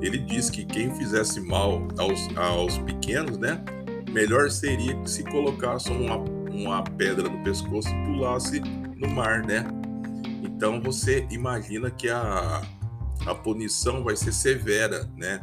Ele 0.00 0.18
disse 0.18 0.50
que 0.50 0.64
quem 0.64 0.92
fizesse 0.96 1.40
mal 1.40 1.86
aos, 1.96 2.36
aos 2.36 2.78
pequenos, 2.78 3.38
né? 3.38 3.62
Melhor 4.10 4.50
seria 4.50 4.94
que 4.96 5.08
se 5.08 5.22
colocasse 5.24 5.90
uma, 5.90 6.16
uma 6.50 6.82
pedra 6.82 7.28
no 7.28 7.42
pescoço 7.44 7.88
e 7.88 8.04
pulasse 8.04 8.60
no 8.96 9.08
mar, 9.08 9.46
né? 9.46 9.64
Então 10.42 10.80
você 10.80 11.26
imagina 11.30 11.90
que 11.90 12.08
a, 12.08 12.62
a 13.24 13.34
punição 13.34 14.02
vai 14.02 14.16
ser 14.16 14.32
severa, 14.32 15.08
né? 15.16 15.40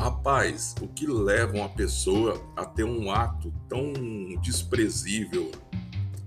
Rapaz, 0.00 0.74
o 0.80 0.88
que 0.88 1.06
leva 1.06 1.58
uma 1.58 1.68
pessoa 1.68 2.42
a 2.56 2.64
ter 2.64 2.84
um 2.84 3.12
ato 3.12 3.52
tão 3.68 3.92
desprezível, 4.40 5.50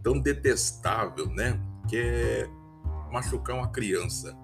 tão 0.04 0.20
detestável, 0.20 1.26
né? 1.26 1.60
Que 1.90 1.98
é 1.98 2.50
machucar 3.12 3.56
uma 3.56 3.68
criança. 3.70 4.38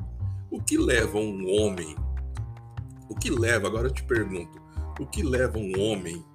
O 0.50 0.60
que 0.60 0.80
leva 0.80 1.20
um 1.20 1.48
homem? 1.48 1.96
O 3.08 3.14
que 3.14 3.30
leva, 3.30 3.68
agora 3.68 3.90
eu 3.90 3.94
te 3.94 4.02
pergunto, 4.02 4.60
o 5.00 5.06
que 5.06 5.22
leva 5.22 5.60
um 5.60 5.80
homem 5.80 6.26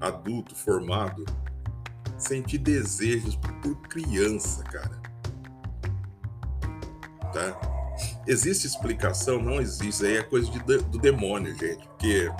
adulto, 0.00 0.54
formado, 0.54 1.24
sentir 2.16 2.58
desejos 2.58 3.34
por 3.34 3.74
criança, 3.88 4.62
cara? 4.62 5.02
Tá? 7.32 7.71
Existe 8.26 8.66
explicação? 8.66 9.42
Não 9.42 9.60
existe. 9.60 10.04
Aí 10.04 10.16
é 10.18 10.22
coisa 10.22 10.50
de, 10.50 10.58
do 10.60 10.98
demônio, 10.98 11.54
gente. 11.56 11.86
Porque 11.88 12.30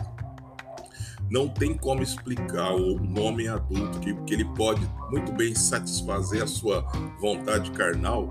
não 1.33 1.49
tem 1.49 1.75
como 1.75 2.03
explicar 2.03 2.75
o 2.75 2.97
homem 3.19 3.49
adulto 3.49 3.99
que, 4.01 4.15
que 4.15 4.35
ele 4.35 4.45
pode 4.55 4.87
muito 5.11 5.33
bem 5.33 5.55
satisfazer 5.55 6.43
a 6.43 6.47
sua 6.47 6.83
vontade 7.19 7.71
carnal 7.71 8.31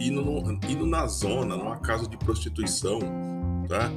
indo, 0.00 0.20
no, 0.22 0.58
indo 0.68 0.84
na 0.84 1.06
zona, 1.06 1.56
numa 1.56 1.76
casa 1.76 2.08
de 2.08 2.16
prostituição, 2.16 2.98
tá? 3.68 3.92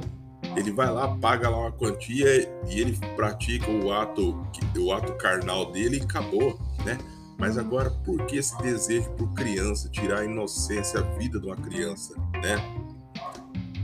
Ele 0.56 0.70
vai 0.70 0.90
lá, 0.90 1.16
paga 1.16 1.50
lá 1.50 1.58
uma 1.58 1.72
quantia 1.72 2.48
e 2.68 2.80
ele 2.80 2.96
pratica 3.16 3.68
o 3.68 3.92
ato, 3.92 4.46
o 4.78 4.92
ato 4.92 5.12
carnal 5.14 5.72
dele 5.72 5.98
e 5.98 6.02
acabou, 6.02 6.58
né? 6.84 6.96
Mas 7.38 7.58
agora, 7.58 7.90
por 7.90 8.24
que 8.26 8.36
esse 8.36 8.56
desejo 8.62 9.10
por 9.10 9.34
criança, 9.34 9.90
tirar 9.90 10.20
a 10.20 10.24
inocência, 10.24 11.00
a 11.00 11.02
vida 11.18 11.38
de 11.38 11.46
uma 11.46 11.56
criança, 11.56 12.14
né? 12.40 12.56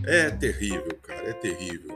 É 0.04 0.30
terrível, 0.30 0.99
cara, 1.02 1.28
é 1.28 1.32
terrível. 1.32 1.90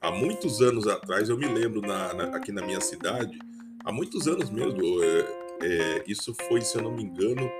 Há 0.00 0.10
muitos 0.10 0.60
anos 0.60 0.86
atrás, 0.86 1.28
eu 1.28 1.38
me 1.38 1.46
lembro 1.46 1.80
na, 1.80 2.12
na, 2.12 2.24
aqui 2.36 2.52
na 2.52 2.64
minha 2.64 2.80
cidade, 2.80 3.38
há 3.84 3.90
muitos 3.90 4.28
anos 4.28 4.50
mesmo, 4.50 4.80
é, 5.02 5.26
é, 5.62 6.04
isso 6.06 6.34
foi, 6.48 6.60
se 6.60 6.76
eu 6.76 6.82
não 6.82 6.92
me 6.92 7.02
engano, 7.02 7.50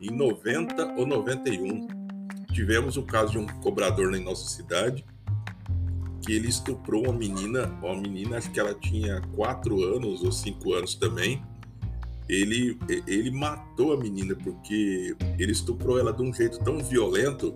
em 0.00 0.10
90 0.10 0.94
ou 0.96 1.06
91. 1.06 1.88
Tivemos 2.52 2.96
o 2.96 3.02
caso 3.02 3.32
de 3.32 3.38
um 3.38 3.46
cobrador 3.60 4.10
na 4.10 4.18
nossa 4.18 4.48
cidade 4.48 5.04
que 6.24 6.32
ele 6.32 6.48
estuprou 6.48 7.04
uma 7.04 7.12
menina, 7.12 7.66
uma 7.82 7.96
menina, 7.96 8.36
acho 8.36 8.50
que 8.50 8.60
ela 8.60 8.74
tinha 8.74 9.22
4 9.34 9.82
anos 9.82 10.22
ou 10.22 10.30
5 10.30 10.74
anos 10.74 10.94
também 10.94 11.42
ele, 12.28 12.78
ele 13.06 13.30
matou 13.30 13.94
a 13.94 13.96
menina 13.96 14.36
porque 14.36 15.16
ele 15.38 15.52
estuprou 15.52 15.98
ela 15.98 16.12
de 16.12 16.22
um 16.22 16.32
jeito 16.32 16.58
tão 16.58 16.78
violento 16.78 17.54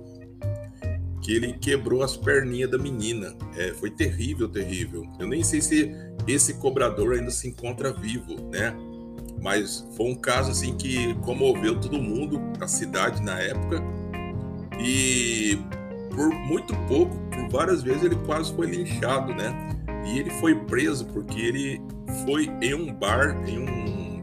que 1.23 1.33
ele 1.33 1.53
quebrou 1.55 2.03
as 2.03 2.17
perninhas 2.17 2.71
da 2.71 2.77
menina. 2.77 3.35
É, 3.57 3.73
foi 3.75 3.91
terrível, 3.91 4.49
terrível. 4.49 5.07
Eu 5.19 5.29
nem 5.29 5.43
sei 5.43 5.61
se 5.61 5.95
esse 6.27 6.55
cobrador 6.55 7.15
ainda 7.15 7.31
se 7.31 7.49
encontra 7.49 7.93
vivo, 7.93 8.35
né? 8.51 8.75
Mas 9.41 9.89
foi 9.97 10.07
um 10.11 10.15
caso 10.15 10.51
assim 10.51 10.77
que 10.77 11.15
comoveu 11.21 11.81
todo 11.81 12.01
mundo, 12.01 12.41
a 12.61 12.67
cidade 12.67 13.23
na 13.23 13.39
época. 13.39 13.83
E 14.81 15.59
por 16.15 16.29
muito 16.29 16.75
pouco, 16.87 17.17
por 17.31 17.49
várias 17.49 17.83
vezes, 17.83 18.05
ele 18.05 18.17
quase 18.27 18.53
foi 18.55 18.67
linchado, 18.67 19.35
né? 19.35 19.53
E 20.07 20.19
ele 20.19 20.31
foi 20.31 20.55
preso 20.55 21.07
porque 21.07 21.41
ele 21.41 21.81
foi 22.25 22.51
em 22.61 22.75
um 22.75 22.93
bar, 22.93 23.37
em 23.49 23.59
um 23.59 24.23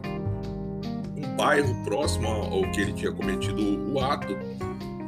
bairro 1.36 1.74
próximo 1.84 2.28
ao 2.28 2.70
que 2.70 2.82
ele 2.82 2.92
tinha 2.92 3.12
cometido 3.12 3.90
o 3.90 4.00
ato. 4.00 4.36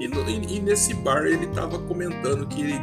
E, 0.02 0.06
e, 0.06 0.56
e 0.56 0.60
nesse 0.60 0.94
bar 0.94 1.24
ele 1.24 1.44
estava 1.44 1.78
comentando 1.78 2.44
que 2.48 2.60
ele, 2.60 2.74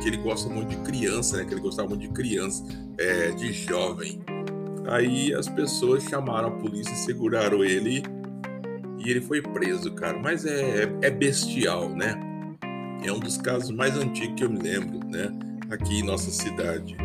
que 0.00 0.08
ele 0.08 0.18
gosta 0.18 0.48
muito 0.48 0.68
de 0.68 0.76
criança, 0.76 1.36
né? 1.36 1.44
Que 1.44 1.54
ele 1.54 1.60
gostava 1.60 1.88
muito 1.88 2.02
de 2.02 2.08
criança, 2.10 2.64
é, 2.98 3.30
de 3.32 3.52
jovem. 3.52 4.20
Aí 4.86 5.34
as 5.34 5.48
pessoas 5.48 6.04
chamaram 6.04 6.48
a 6.48 6.50
polícia 6.52 6.94
seguraram 6.94 7.64
ele 7.64 8.04
e 8.98 9.10
ele 9.10 9.20
foi 9.20 9.42
preso, 9.42 9.92
cara. 9.92 10.16
Mas 10.18 10.46
é, 10.46 10.88
é 11.02 11.10
bestial, 11.10 11.88
né? 11.88 12.14
É 13.04 13.12
um 13.12 13.18
dos 13.18 13.36
casos 13.36 13.72
mais 13.72 13.96
antigos 13.96 14.36
que 14.36 14.44
eu 14.44 14.50
me 14.50 14.60
lembro, 14.60 15.00
né? 15.08 15.32
Aqui 15.68 15.98
em 15.98 16.02
nossa 16.04 16.30
cidade 16.30 16.96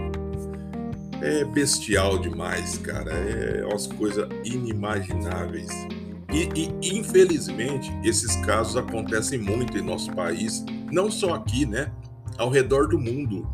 é 1.22 1.44
bestial 1.46 2.20
demais, 2.20 2.78
cara. 2.78 3.12
É 3.12 3.66
umas 3.66 3.88
coisas 3.88 4.28
inimagináveis. 4.44 5.72
E, 6.32 6.50
e, 6.56 6.98
infelizmente, 6.98 7.92
esses 8.04 8.36
casos 8.38 8.76
acontecem 8.76 9.40
muito 9.40 9.78
em 9.78 9.82
nosso 9.82 10.12
país, 10.14 10.64
não 10.92 11.10
só 11.10 11.36
aqui, 11.36 11.66
né? 11.66 11.92
Ao 12.38 12.50
redor 12.50 12.88
do 12.88 13.00
mundo 13.00 13.48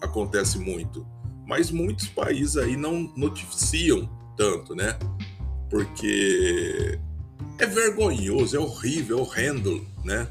acontece 0.00 0.58
muito. 0.58 1.06
Mas 1.46 1.70
muitos 1.70 2.08
países 2.08 2.56
aí 2.56 2.76
não 2.76 3.12
noticiam 3.16 4.08
tanto, 4.36 4.74
né? 4.74 4.98
Porque 5.70 6.98
é 7.58 7.66
vergonhoso, 7.66 8.56
é 8.56 8.60
horrível, 8.60 9.18
é 9.18 9.20
horrendo, 9.20 9.86
né? 10.04 10.28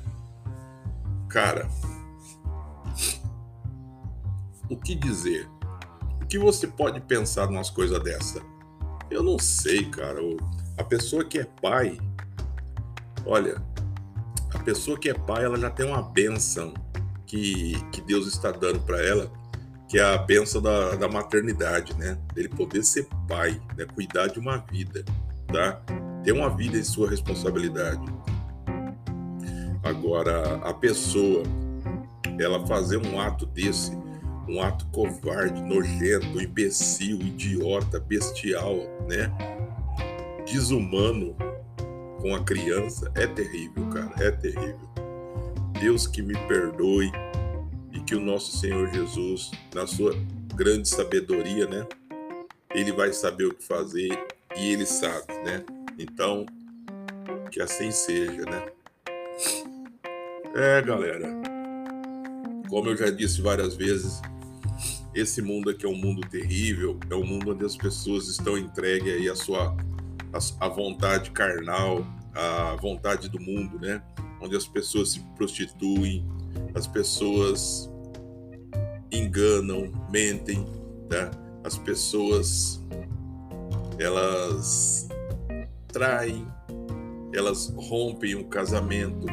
Cara, 1.30 1.70
o 4.70 4.78
que 4.78 4.96
dizer? 4.96 5.50
O 6.22 6.26
que 6.26 6.38
você 6.40 6.68
pode 6.68 7.00
pensar 7.02 7.48
numa 7.48 7.64
coisa 7.64 8.00
dessa? 8.00 8.42
Eu 9.10 9.22
não 9.24 9.38
sei, 9.38 9.86
cara. 9.86 10.20
A 10.78 10.84
pessoa 10.84 11.24
que 11.24 11.40
é 11.40 11.46
pai, 11.62 11.98
olha, 13.26 13.62
a 14.54 14.60
pessoa 14.60 15.00
que 15.00 15.10
é 15.10 15.14
pai, 15.14 15.46
ela 15.46 15.58
já 15.58 15.70
tem 15.70 15.86
uma 15.86 16.02
benção 16.02 16.74
que, 17.26 17.74
que 17.92 18.02
Deus 18.02 18.28
está 18.28 18.52
dando 18.52 18.80
para 18.82 19.02
ela, 19.02 19.32
que 19.88 20.00
é 20.00 20.04
a 20.04 20.18
benção 20.18 20.62
da, 20.62 20.96
da 20.96 21.08
maternidade, 21.08 21.94
né? 21.98 22.18
Ele 22.36 22.50
poder 22.50 22.84
ser 22.84 23.08
pai, 23.28 23.62
né? 23.78 23.86
cuidar 23.94 24.28
de 24.28 24.40
uma 24.40 24.58
vida, 24.58 25.04
tá? 25.48 25.82
Ter 26.24 26.32
uma 26.32 26.50
vida 26.50 26.78
em 26.78 26.84
sua 26.84 27.10
responsabilidade. 27.10 28.04
Agora, 29.84 30.56
a 30.64 30.74
pessoa, 30.74 31.44
ela 32.40 32.66
fazer 32.66 32.98
um 32.98 33.20
ato 33.20 33.46
desse, 33.46 33.92
um 34.48 34.62
ato 34.62 34.86
covarde, 34.88 35.62
nojento, 35.62 36.42
imbecil, 36.42 37.20
idiota, 37.22 38.00
bestial, 38.00 38.78
né? 39.08 39.32
Desumano 40.56 41.36
com 42.22 42.34
a 42.34 42.42
criança 42.42 43.12
é 43.14 43.28
terrível, 43.28 43.90
cara, 43.90 44.14
é 44.26 44.32
terrível. 44.32 44.90
Deus 45.82 46.08
que 46.08 46.22
me 46.22 46.34
perdoe 46.48 47.12
e 47.92 48.00
que 48.00 48.16
o 48.16 48.22
nosso 48.22 48.58
Senhor 48.58 48.88
Jesus, 48.94 49.52
na 49.74 49.86
sua 49.86 50.16
grande 50.56 50.88
sabedoria, 50.88 51.68
né? 51.68 51.86
Ele 52.74 52.94
vai 52.94 53.12
saber 53.12 53.48
o 53.48 53.54
que 53.54 53.66
fazer 53.66 54.18
e 54.56 54.72
ele 54.72 54.86
sabe, 54.86 55.34
né? 55.44 55.66
Então, 56.00 56.46
que 57.52 57.62
assim 57.62 57.92
seja, 57.92 58.46
né? 58.46 58.66
É, 60.56 60.82
galera. 60.82 61.36
Como 62.70 62.92
eu 62.92 62.96
já 62.96 63.10
disse 63.10 63.42
várias 63.42 63.76
vezes, 63.76 64.22
esse 65.14 65.42
mundo 65.42 65.70
aqui 65.70 65.86
é 65.86 65.90
um 65.90 65.98
mundo 65.98 66.26
terrível, 66.30 66.98
é 67.10 67.14
um 67.14 67.26
mundo 67.26 67.52
onde 67.52 67.66
as 67.66 67.76
pessoas 67.76 68.30
estão 68.30 68.58
entregues 68.58 69.14
aí 69.16 69.30
à 69.30 69.36
sua 69.36 69.76
à, 70.60 70.68
vontade 70.68 71.32
carnal, 71.32 72.06
à 72.34 72.76
vontade 72.82 73.30
do 73.30 73.40
mundo, 73.40 73.80
né? 73.80 74.02
Onde 74.42 74.56
as 74.56 74.68
pessoas 74.68 75.12
se 75.12 75.20
prostituem, 75.36 76.26
as 76.74 76.88
pessoas 76.88 77.90
enganam, 79.12 79.92
mentem, 80.12 80.66
tá? 81.10 81.32
As 81.64 81.78
pessoas 81.78 82.84
elas 83.98 85.08
traem, 85.88 86.46
elas 87.34 87.74
rompem 87.78 88.36
o 88.36 88.42
um 88.42 88.44
casamento, 88.44 89.26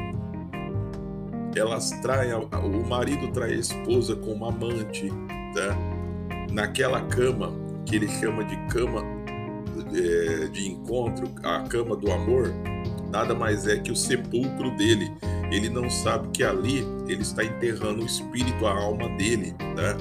elas 1.54 1.90
traem, 2.00 2.32
o 2.32 2.88
marido 2.88 3.30
trai 3.32 3.52
a 3.52 3.56
esposa 3.56 4.14
como 4.16 4.44
amante, 4.46 5.08
tá? 5.54 5.76
naquela 6.52 7.00
cama 7.06 7.52
que 7.86 7.96
ele 7.96 8.08
chama 8.08 8.44
de 8.44 8.56
cama 8.68 9.02
é, 9.94 10.48
de 10.48 10.70
encontro, 10.70 11.28
a 11.42 11.60
cama 11.62 11.96
do 11.96 12.10
amor, 12.10 12.52
nada 13.10 13.34
mais 13.34 13.66
é 13.66 13.76
que 13.76 13.92
o 13.92 13.96
sepulcro 13.96 14.74
dele. 14.76 15.12
Ele 15.50 15.68
não 15.68 15.90
sabe 15.90 16.28
que 16.28 16.42
ali 16.42 16.78
ele 17.06 17.20
está 17.20 17.44
enterrando 17.44 18.02
o 18.02 18.06
espírito, 18.06 18.66
a 18.66 18.72
alma 18.72 19.08
dele, 19.16 19.54
tá? 19.58 19.96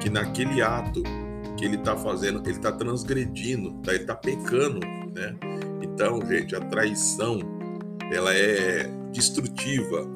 Que 0.00 0.10
naquele 0.10 0.60
ato 0.60 1.02
que 1.56 1.64
ele 1.64 1.76
está 1.76 1.96
fazendo, 1.96 2.40
ele 2.40 2.56
está 2.56 2.72
transgredindo, 2.72 3.72
tá? 3.82 3.92
ele 3.92 4.02
está 4.02 4.14
pecando, 4.14 4.80
né? 5.14 5.36
Então, 5.82 6.20
gente, 6.26 6.54
a 6.54 6.60
traição 6.60 7.40
ela 8.12 8.34
é 8.34 8.88
destrutiva, 9.12 10.08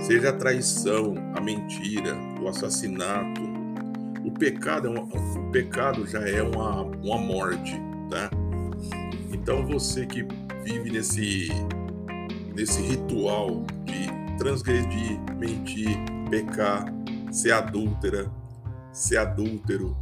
seja 0.00 0.30
a 0.30 0.32
traição, 0.32 1.14
a 1.34 1.40
mentira, 1.40 2.16
o 2.40 2.48
assassinato. 2.48 3.47
Pecado, 4.38 4.88
é 4.88 4.90
o 4.90 5.50
pecado 5.50 6.06
já 6.06 6.20
é 6.20 6.42
uma, 6.42 6.82
uma 6.82 7.18
morte, 7.18 7.74
tá? 8.10 8.30
Então 9.32 9.66
você 9.66 10.06
que 10.06 10.26
vive 10.62 10.90
nesse, 10.90 11.48
nesse 12.54 12.80
ritual 12.82 13.64
de 13.84 14.06
transgredir, 14.38 15.18
mentir, 15.36 15.88
pecar, 16.30 16.84
ser 17.32 17.52
adúltera, 17.52 18.30
ser 18.92 19.16
adúltero, 19.18 19.96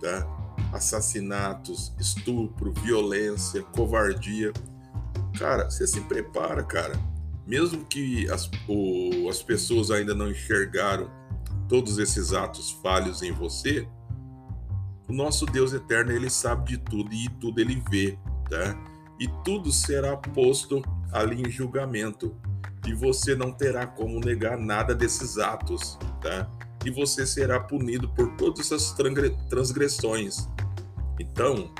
tá? 0.00 0.26
Assassinatos, 0.72 1.94
estupro, 2.00 2.72
violência, 2.72 3.62
covardia. 3.62 4.52
Cara, 5.38 5.70
você 5.70 5.86
se 5.86 6.00
prepara, 6.02 6.62
cara 6.62 7.12
mesmo 7.46 7.84
que 7.84 8.30
as, 8.30 8.48
o, 8.68 9.28
as 9.28 9.42
pessoas 9.42 9.90
ainda 9.90 10.14
não 10.14 10.30
enxergaram 10.30 11.10
todos 11.72 11.96
esses 11.96 12.34
atos 12.34 12.70
falhos 12.82 13.22
em 13.22 13.32
você, 13.32 13.88
o 15.08 15.12
nosso 15.14 15.46
Deus 15.46 15.72
eterno 15.72 16.12
ele 16.12 16.28
sabe 16.28 16.72
de 16.72 16.76
tudo 16.76 17.10
e 17.14 17.30
tudo 17.40 17.62
ele 17.62 17.82
vê, 17.88 18.18
tá? 18.50 18.78
E 19.18 19.26
tudo 19.42 19.72
será 19.72 20.14
posto 20.14 20.82
ali 21.10 21.40
em 21.40 21.50
julgamento 21.50 22.36
e 22.86 22.92
você 22.92 23.34
não 23.34 23.50
terá 23.50 23.86
como 23.86 24.20
negar 24.20 24.58
nada 24.58 24.94
desses 24.94 25.38
atos, 25.38 25.98
tá? 26.20 26.46
E 26.84 26.90
você 26.90 27.26
será 27.26 27.58
punido 27.58 28.06
por 28.10 28.36
todas 28.36 28.70
essas 28.70 28.94
transgressões. 29.48 30.46
Então, 31.18 31.72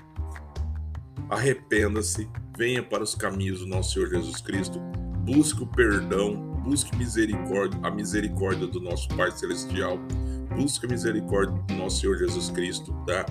arrependa-se, 1.28 2.30
venha 2.56 2.82
para 2.82 3.02
os 3.02 3.14
caminhos 3.14 3.60
do 3.60 3.66
nosso 3.66 3.92
Senhor 3.92 4.08
Jesus 4.08 4.40
Cristo 4.40 4.80
busque 5.22 5.62
o 5.62 5.66
perdão, 5.66 6.51
busque 6.62 6.94
misericórdia, 6.96 7.78
a 7.82 7.90
misericórdia 7.90 8.66
do 8.66 8.80
nosso 8.80 9.08
Pai 9.08 9.30
Celestial, 9.32 9.98
busque 10.56 10.86
a 10.86 10.88
misericórdia 10.88 11.54
do 11.68 11.74
nosso 11.74 12.00
Senhor 12.00 12.16
Jesus 12.18 12.50
Cristo, 12.50 12.92
tá? 13.06 13.26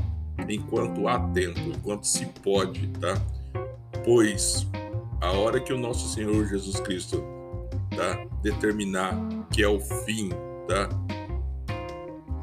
Enquanto 0.50 1.08
há 1.08 1.20
tempo, 1.30 1.60
enquanto 1.60 2.06
se 2.06 2.26
pode, 2.44 2.88
tá? 3.00 3.14
Pois 4.04 4.68
a 5.22 5.32
hora 5.32 5.60
que 5.60 5.72
o 5.72 5.78
nosso 5.78 6.14
Senhor 6.14 6.48
Jesus 6.48 6.80
Cristo, 6.80 7.24
tá? 7.96 8.26
Determinar 8.42 9.16
que 9.52 9.62
é 9.64 9.68
o 9.68 9.80
fim, 9.80 10.30
tá? 10.68 10.90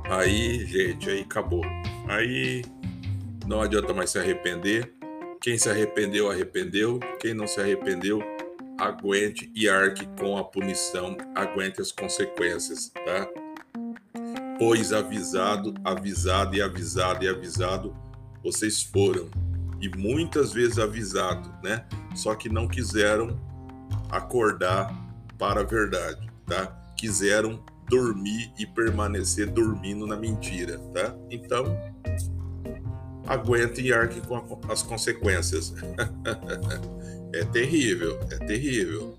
Aí, 0.09 0.65
gente, 0.65 1.11
aí 1.11 1.21
acabou. 1.21 1.63
Aí 2.07 2.65
não 3.47 3.61
adianta 3.61 3.93
mais 3.93 4.11
se 4.11 4.19
arrepender. 4.19 4.93
Quem 5.41 5.59
se 5.59 5.69
arrependeu, 5.69 6.31
arrependeu. 6.31 6.99
Quem 7.21 7.35
não 7.35 7.47
se 7.47 7.61
arrependeu, 7.61 8.23
aguente 8.79 9.51
e 9.55 9.69
arque 9.69 10.07
com 10.19 10.39
a 10.39 10.45
punição, 10.45 11.17
aguente 11.35 11.81
as 11.81 11.91
consequências, 11.91 12.91
tá? 13.05 13.29
Pois 14.59 14.93
avisado, 14.93 15.75
avisado 15.85 16.55
e 16.57 16.63
avisado 16.63 17.25
e 17.25 17.29
avisado, 17.29 17.97
vocês 18.43 18.83
foram 18.83 19.29
e 19.81 19.89
muitas 19.97 20.53
vezes 20.53 20.79
avisado, 20.79 21.53
né? 21.63 21.85
Só 22.15 22.35
que 22.35 22.49
não 22.49 22.67
quiseram 22.67 23.39
acordar 24.11 24.93
para 25.39 25.61
a 25.61 25.65
verdade, 25.65 26.29
tá? 26.47 26.67
Quiseram 26.97 27.63
dormir 27.89 28.53
e 28.59 28.67
permanecer 28.67 29.49
dormindo 29.49 30.07
na 30.07 30.17
mentira, 30.17 30.79
tá? 30.93 31.15
Então, 31.31 31.65
aguente 33.27 33.81
e 33.81 33.93
arque 33.93 34.21
com 34.21 34.61
as 34.71 34.83
consequências. 34.83 35.75
É 37.35 37.45
terrível, 37.45 38.19
é 38.31 38.37
terrível. 38.47 39.17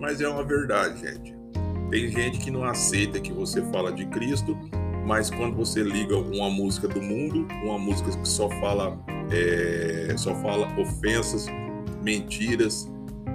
Mas 0.00 0.20
é 0.20 0.28
uma 0.28 0.44
verdade, 0.44 1.00
gente. 1.00 1.34
Tem 1.90 2.10
gente 2.10 2.38
que 2.38 2.50
não 2.50 2.64
aceita 2.64 3.20
que 3.20 3.32
você 3.32 3.62
fala 3.70 3.92
de 3.92 4.04
Cristo, 4.06 4.56
mas 5.06 5.30
quando 5.30 5.56
você 5.56 5.82
liga 5.82 6.16
uma 6.16 6.50
música 6.50 6.88
do 6.88 7.00
mundo, 7.00 7.46
uma 7.62 7.78
música 7.78 8.10
que 8.10 8.28
só 8.28 8.48
fala, 8.60 8.98
é, 9.30 10.14
só 10.16 10.34
fala 10.36 10.68
ofensas, 10.80 11.46
mentiras, 12.02 12.90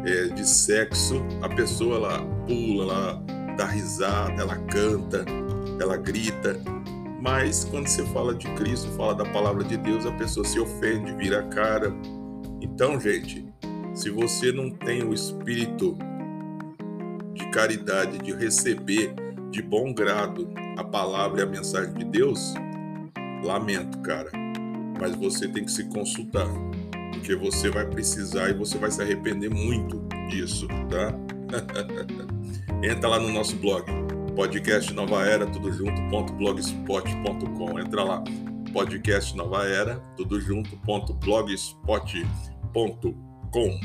é, 0.06 0.28
de 0.28 0.48
sexo, 0.48 1.24
a 1.42 1.50
pessoa 1.50 1.96
ela 1.98 2.20
pula, 2.48 2.84
ela 2.84 3.24
dá 3.56 3.66
risada, 3.66 4.42
ela 4.42 4.56
canta, 4.56 5.26
ela 5.80 5.98
grita. 5.98 6.60
Mas 7.22 7.66
quando 7.66 7.88
você 7.88 8.06
fala 8.08 8.34
de 8.34 8.48
Cristo, 8.54 8.88
fala 8.92 9.14
da 9.14 9.26
palavra 9.26 9.64
de 9.64 9.78
Deus, 9.78 10.06
a 10.06 10.12
pessoa 10.14 10.46
se 10.46 10.60
ofende, 10.60 11.14
vira 11.14 11.40
a 11.40 11.44
cara. 11.44 11.94
Então, 12.62 13.00
gente, 13.00 13.49
se 14.00 14.10
você 14.10 14.52
não 14.54 14.70
tem 14.70 15.04
o 15.04 15.14
espírito 15.14 15.98
de 17.34 17.46
caridade, 17.52 18.18
de 18.20 18.32
receber 18.32 19.14
de 19.52 19.62
bom 19.62 19.94
grado 19.94 20.50
a 20.78 20.84
palavra 20.86 21.42
e 21.42 21.44
a 21.44 21.46
mensagem 21.46 21.94
de 21.94 22.06
Deus, 22.06 22.54
lamento, 23.44 24.00
cara. 24.00 24.32
Mas 25.02 25.14
você 25.18 25.50
tem 25.50 25.66
que 25.66 25.72
se 25.72 25.84
consultar, 25.90 26.48
porque 27.12 27.36
você 27.36 27.70
vai 27.70 27.86
precisar 27.88 28.50
e 28.50 28.54
você 28.54 28.78
vai 28.78 28.90
se 28.90 29.02
arrepender 29.02 29.50
muito 29.50 30.02
disso, 30.30 30.66
tá? 30.90 31.14
Entra 32.82 33.10
lá 33.10 33.20
no 33.20 33.34
nosso 33.34 33.58
blog, 33.58 33.84
podcast 34.34 34.94
Nova 34.94 35.26
Era, 35.26 35.46
tudo 35.46 35.74
junto, 35.74 36.02
ponto 36.10 36.32
blogspot.com. 36.34 37.78
Entra 37.78 38.06
lá, 38.06 38.24
podcast 38.72 39.36
Nova 39.36 39.66
Era, 39.66 39.96
tudo 40.16 40.40
junto, 40.40 40.78
ponto 40.78 41.14
blogspot.com 41.16 43.29
com. 43.52 43.80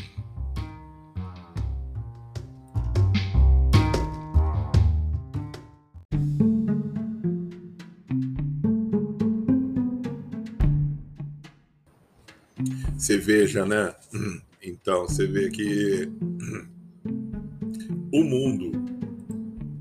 Você 12.97 13.19
veja, 13.19 13.67
né? 13.67 13.95
Então, 14.67 15.03
você 15.03 15.27
vê 15.27 15.51
que 15.51 16.09
o 18.11 18.25
mundo, 18.25 18.73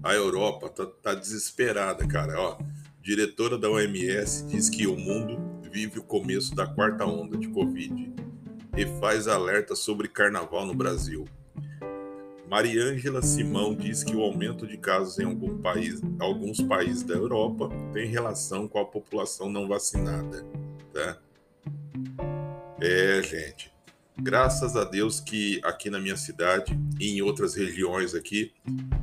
a 0.04 0.14
Europa, 0.14 0.68
tá, 0.68 0.86
tá 0.86 1.16
desesperada, 1.16 2.06
cara. 2.06 2.38
Ó, 2.38 2.58
diretora 3.02 3.58
da 3.58 3.70
OMS 3.70 4.46
diz 4.48 4.70
que 4.70 4.86
o 4.86 4.98
mundo 4.98 5.40
vive 5.72 6.00
o 6.00 6.04
começo 6.04 6.54
da 6.54 6.68
quarta 6.68 7.06
onda 7.06 7.38
de 7.38 7.48
Covid 7.48 8.14
e 8.76 8.86
faz 9.00 9.28
alerta 9.28 9.76
sobre 9.76 10.08
carnaval 10.08 10.66
no 10.66 10.74
Brasil. 10.74 11.26
Mariângela 12.50 13.22
Simão 13.22 13.74
diz 13.74 14.04
que 14.04 14.16
o 14.16 14.22
aumento 14.22 14.68
de 14.68 14.78
casos 14.78 15.18
em 15.18 15.26
algum 15.26 15.58
país, 15.58 16.02
alguns 16.20 16.62
países 16.62 17.02
da 17.02 17.16
Europa 17.16 17.70
tem 17.92 18.08
relação 18.08 18.68
com 18.68 18.80
a 18.80 18.86
população 18.86 19.50
não 19.50 19.68
vacinada. 19.68 20.46
Tá? 20.94 21.18
É, 22.80 23.24
gente. 23.24 23.74
Graças 24.16 24.76
a 24.76 24.84
Deus 24.84 25.20
que 25.20 25.60
aqui 25.64 25.90
na 25.90 26.00
minha 26.00 26.16
cidade 26.16 26.78
e 27.00 27.18
em 27.18 27.22
outras 27.24 27.56
regiões 27.56 28.14
aqui, 28.14 28.54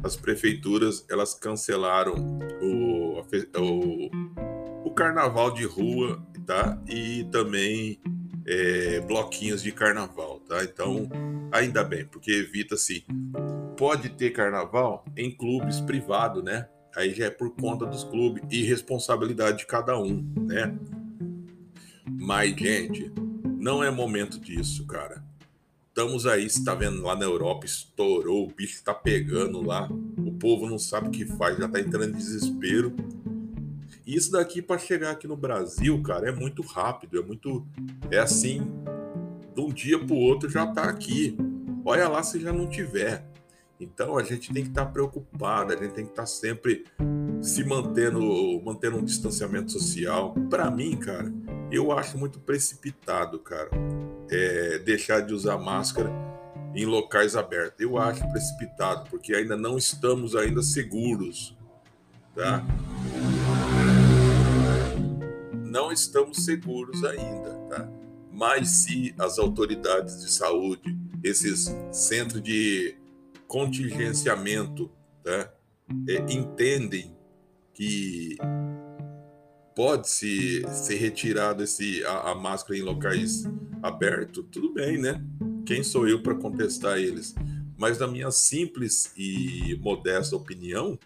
as 0.04 0.14
prefeituras 0.14 1.04
elas 1.10 1.34
cancelaram 1.34 2.14
o, 2.62 3.20
o, 3.58 4.10
o 4.84 4.90
carnaval 4.92 5.52
de 5.52 5.64
rua, 5.64 6.24
tá? 6.46 6.80
E 6.88 7.24
também 7.32 8.00
é, 8.50 9.00
bloquinhos 9.00 9.62
de 9.62 9.70
carnaval, 9.70 10.40
tá? 10.40 10.64
Então, 10.64 11.08
ainda 11.52 11.84
bem, 11.84 12.04
porque 12.04 12.32
evita-se. 12.32 13.06
Pode 13.76 14.08
ter 14.10 14.30
carnaval 14.30 15.04
em 15.16 15.30
clubes 15.30 15.80
privados, 15.80 16.42
né? 16.42 16.68
Aí 16.96 17.14
já 17.14 17.26
é 17.26 17.30
por 17.30 17.54
conta 17.54 17.86
dos 17.86 18.02
clubes 18.02 18.42
e 18.50 18.64
responsabilidade 18.64 19.58
de 19.58 19.66
cada 19.66 19.96
um, 19.96 20.28
né? 20.36 20.76
Mas, 22.04 22.50
gente, 22.56 23.12
não 23.44 23.84
é 23.84 23.90
momento 23.90 24.40
disso, 24.40 24.84
cara. 24.84 25.22
Estamos 25.88 26.26
aí, 26.26 26.50
você 26.50 26.64
tá 26.64 26.74
vendo 26.74 27.02
lá 27.02 27.14
na 27.14 27.24
Europa, 27.24 27.66
estourou, 27.66 28.48
o 28.48 28.52
bicho 28.52 28.82
tá 28.82 28.92
pegando 28.92 29.62
lá, 29.62 29.88
o 30.18 30.32
povo 30.32 30.68
não 30.68 30.78
sabe 30.78 31.08
o 31.08 31.10
que 31.10 31.24
faz, 31.24 31.56
já 31.56 31.68
tá 31.68 31.78
entrando 31.78 32.10
em 32.10 32.18
desespero 32.18 32.94
isso 34.14 34.32
daqui 34.32 34.62
para 34.62 34.78
chegar 34.78 35.10
aqui 35.10 35.26
no 35.26 35.36
Brasil, 35.36 36.00
cara, 36.02 36.28
é 36.28 36.32
muito 36.32 36.62
rápido, 36.62 37.18
é 37.18 37.22
muito. 37.22 37.66
É 38.10 38.18
assim, 38.18 38.62
de 39.54 39.60
um 39.60 39.68
dia 39.68 39.98
para 39.98 40.14
o 40.14 40.18
outro 40.18 40.48
já 40.48 40.64
está 40.64 40.84
aqui. 40.84 41.36
Olha 41.84 42.08
lá 42.08 42.22
se 42.22 42.40
já 42.40 42.52
não 42.52 42.68
tiver. 42.68 43.24
Então 43.80 44.18
a 44.18 44.22
gente 44.22 44.52
tem 44.52 44.62
que 44.62 44.68
estar 44.68 44.84
tá 44.84 44.90
preocupado, 44.90 45.72
a 45.72 45.76
gente 45.76 45.94
tem 45.94 46.04
que 46.04 46.10
estar 46.10 46.22
tá 46.22 46.26
sempre 46.26 46.84
se 47.40 47.64
mantendo, 47.64 48.20
mantendo 48.62 48.98
um 48.98 49.04
distanciamento 49.04 49.72
social. 49.72 50.34
Para 50.50 50.70
mim, 50.70 50.96
cara, 50.96 51.32
eu 51.70 51.90
acho 51.90 52.18
muito 52.18 52.38
precipitado, 52.38 53.38
cara, 53.38 53.70
é, 54.30 54.78
deixar 54.80 55.20
de 55.20 55.32
usar 55.32 55.56
máscara 55.56 56.10
em 56.74 56.84
locais 56.84 57.34
abertos. 57.34 57.80
Eu 57.80 57.96
acho 57.96 58.28
precipitado, 58.30 59.08
porque 59.08 59.34
ainda 59.34 59.56
não 59.56 59.78
estamos 59.78 60.36
ainda 60.36 60.62
seguros, 60.62 61.56
tá? 62.34 62.62
Não 65.70 65.92
estamos 65.92 66.44
seguros 66.44 67.04
ainda, 67.04 67.54
tá? 67.68 67.88
Mas 68.32 68.68
se 68.68 69.14
as 69.18 69.38
autoridades 69.38 70.20
de 70.20 70.30
saúde, 70.30 70.98
esses 71.22 71.74
centros 71.92 72.42
de 72.42 72.96
contingenciamento, 73.46 74.90
tá? 75.22 75.52
É, 76.08 76.32
entendem 76.32 77.16
que 77.72 78.36
pode 79.74 80.08
se 80.08 80.62
ser 80.68 80.96
retirado 80.96 81.62
esse 81.62 82.04
a, 82.04 82.30
a, 82.30 82.34
máscara 82.34 82.78
em 82.78 82.82
locais 82.82 83.44
abertos, 83.82 84.44
tudo 84.50 84.72
bem, 84.72 84.98
né? 84.98 85.24
Quem 85.64 85.82
sou 85.82 86.06
eu 86.08 86.22
para 86.22 86.34
contestar 86.34 86.98
eles? 86.98 87.34
Mas 87.76 87.98
na 87.98 88.06
minha 88.06 88.30
simples 88.30 89.12
e 89.16 89.76
modesta 89.80 90.36
opinião, 90.36 90.98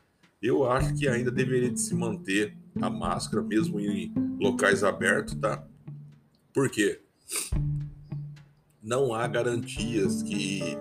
eu 0.43 0.69
acho 0.71 0.95
que 0.95 1.07
ainda 1.07 1.31
deveria 1.31 1.71
de 1.71 1.81
se 1.81 1.95
manter 1.95 2.57
a 2.81 2.91
máscara 2.91 3.43
mesmo 3.43 3.81
em 3.81 4.13
locais 4.41 4.83
abertos, 4.83 5.35
tá? 5.35 5.65
Por 6.53 6.71
quê? 6.71 7.01
Não 8.83 9.15
há 9.15 9.27
garantias 9.27 10.23
que, 10.23 10.77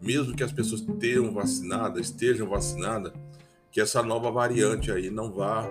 mesmo 0.00 0.34
que 0.34 0.42
as 0.42 0.52
pessoas 0.52 0.80
tenham 0.98 1.32
vacinada, 1.32 2.00
estejam 2.00 2.48
vacinadas, 2.48 3.12
que 3.70 3.80
essa 3.80 4.02
nova 4.02 4.30
variante 4.30 4.90
aí 4.90 5.10
não 5.10 5.32
vá 5.32 5.68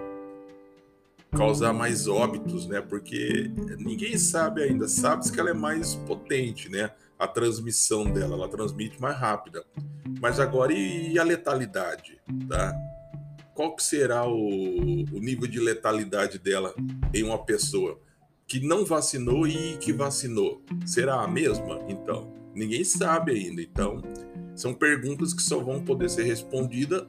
causar 1.35 1.73
mais 1.73 2.07
óbitos, 2.07 2.67
né? 2.67 2.79
Porque 2.81 3.51
ninguém 3.79 4.17
sabe 4.17 4.63
ainda, 4.63 4.87
sabe 4.87 5.29
que 5.31 5.39
ela 5.39 5.49
é 5.49 5.53
mais 5.53 5.95
potente, 5.95 6.69
né? 6.69 6.91
A 7.17 7.27
transmissão 7.27 8.05
dela, 8.11 8.35
ela 8.35 8.49
transmite 8.49 9.01
mais 9.01 9.17
rápida. 9.17 9.63
Mas 10.21 10.39
agora 10.39 10.73
e 10.73 11.17
a 11.17 11.23
letalidade, 11.23 12.19
tá? 12.47 12.73
Qual 13.53 13.75
que 13.75 13.83
será 13.83 14.27
o, 14.27 14.35
o 14.35 15.19
nível 15.19 15.47
de 15.47 15.59
letalidade 15.59 16.39
dela 16.39 16.73
em 17.13 17.23
uma 17.23 17.43
pessoa 17.43 17.99
que 18.47 18.59
não 18.59 18.85
vacinou 18.85 19.47
e 19.47 19.77
que 19.77 19.93
vacinou? 19.93 20.61
Será 20.85 21.21
a 21.21 21.27
mesma? 21.27 21.79
Então, 21.87 22.33
ninguém 22.53 22.83
sabe 22.83 23.31
ainda. 23.31 23.61
Então, 23.61 24.01
são 24.55 24.73
perguntas 24.73 25.33
que 25.33 25.41
só 25.41 25.59
vão 25.59 25.83
poder 25.83 26.09
ser 26.09 26.23
respondidas 26.23 27.05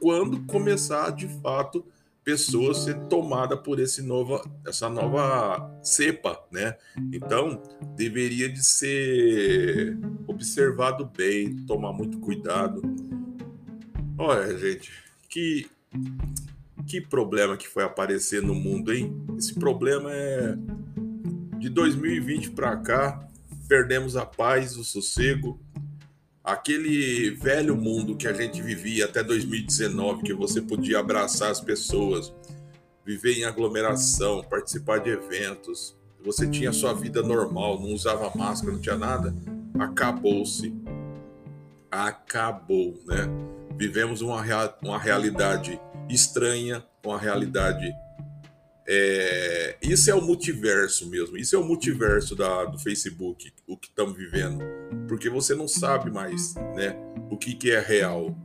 quando 0.00 0.44
começar 0.46 1.10
de 1.10 1.28
fato 1.40 1.84
pessoas 2.28 2.84
ser 2.84 2.94
tomada 3.06 3.56
por 3.56 3.80
esse 3.80 4.02
nova, 4.02 4.44
essa 4.66 4.88
nova 4.88 5.80
cepa, 5.82 6.38
né? 6.52 6.76
Então 7.10 7.62
deveria 7.96 8.50
de 8.50 8.62
ser 8.62 9.98
observado 10.26 11.06
bem, 11.06 11.56
tomar 11.64 11.92
muito 11.94 12.18
cuidado. 12.20 12.82
Olha, 14.18 14.58
gente, 14.58 14.92
que 15.28 15.68
que 16.86 17.00
problema 17.00 17.56
que 17.56 17.68
foi 17.68 17.84
aparecer 17.84 18.42
no 18.42 18.54
mundo, 18.54 18.92
hein? 18.92 19.14
Esse 19.36 19.54
problema 19.54 20.10
é 20.10 20.56
de 21.58 21.68
2020 21.68 22.50
para 22.52 22.76
cá, 22.76 23.28
perdemos 23.68 24.16
a 24.16 24.24
paz, 24.24 24.76
o 24.76 24.84
sossego. 24.84 25.60
Aquele 26.42 27.30
velho 27.32 27.76
mundo 27.76 28.16
que 28.16 28.26
a 28.26 28.32
gente 28.32 28.62
vivia 28.62 29.04
até 29.04 29.22
2019, 29.22 30.22
que 30.22 30.32
você 30.32 30.62
podia 30.62 31.00
abraçar 31.00 31.50
as 31.50 31.60
pessoas, 31.60 32.32
viver 33.04 33.38
em 33.38 33.44
aglomeração, 33.44 34.42
participar 34.42 34.98
de 34.98 35.10
eventos, 35.10 35.94
você 36.24 36.48
tinha 36.48 36.72
sua 36.72 36.94
vida 36.94 37.22
normal, 37.22 37.78
não 37.80 37.92
usava 37.92 38.32
máscara, 38.34 38.72
não 38.72 38.80
tinha 38.80 38.96
nada, 38.96 39.34
acabou-se. 39.78 40.74
Acabou, 41.90 42.98
né? 43.06 43.28
Vivemos 43.78 44.20
uma, 44.20 44.42
uma 44.82 44.98
realidade 44.98 45.80
estranha, 46.10 46.84
uma 47.04 47.18
realidade. 47.18 47.88
É, 48.86 49.76
isso 49.80 50.10
é 50.10 50.14
o 50.14 50.20
multiverso 50.20 51.08
mesmo. 51.08 51.36
Isso 51.36 51.54
é 51.54 51.58
o 51.58 51.64
multiverso 51.64 52.34
da, 52.34 52.64
do 52.64 52.78
Facebook, 52.78 53.52
o 53.66 53.76
que 53.76 53.88
estamos 53.88 54.16
vivendo. 54.16 54.64
Porque 55.06 55.30
você 55.30 55.54
não 55.54 55.68
sabe 55.68 56.10
mais 56.10 56.54
né, 56.74 56.96
o 57.30 57.36
que, 57.36 57.54
que 57.54 57.70
é 57.70 57.78
real. 57.78 58.36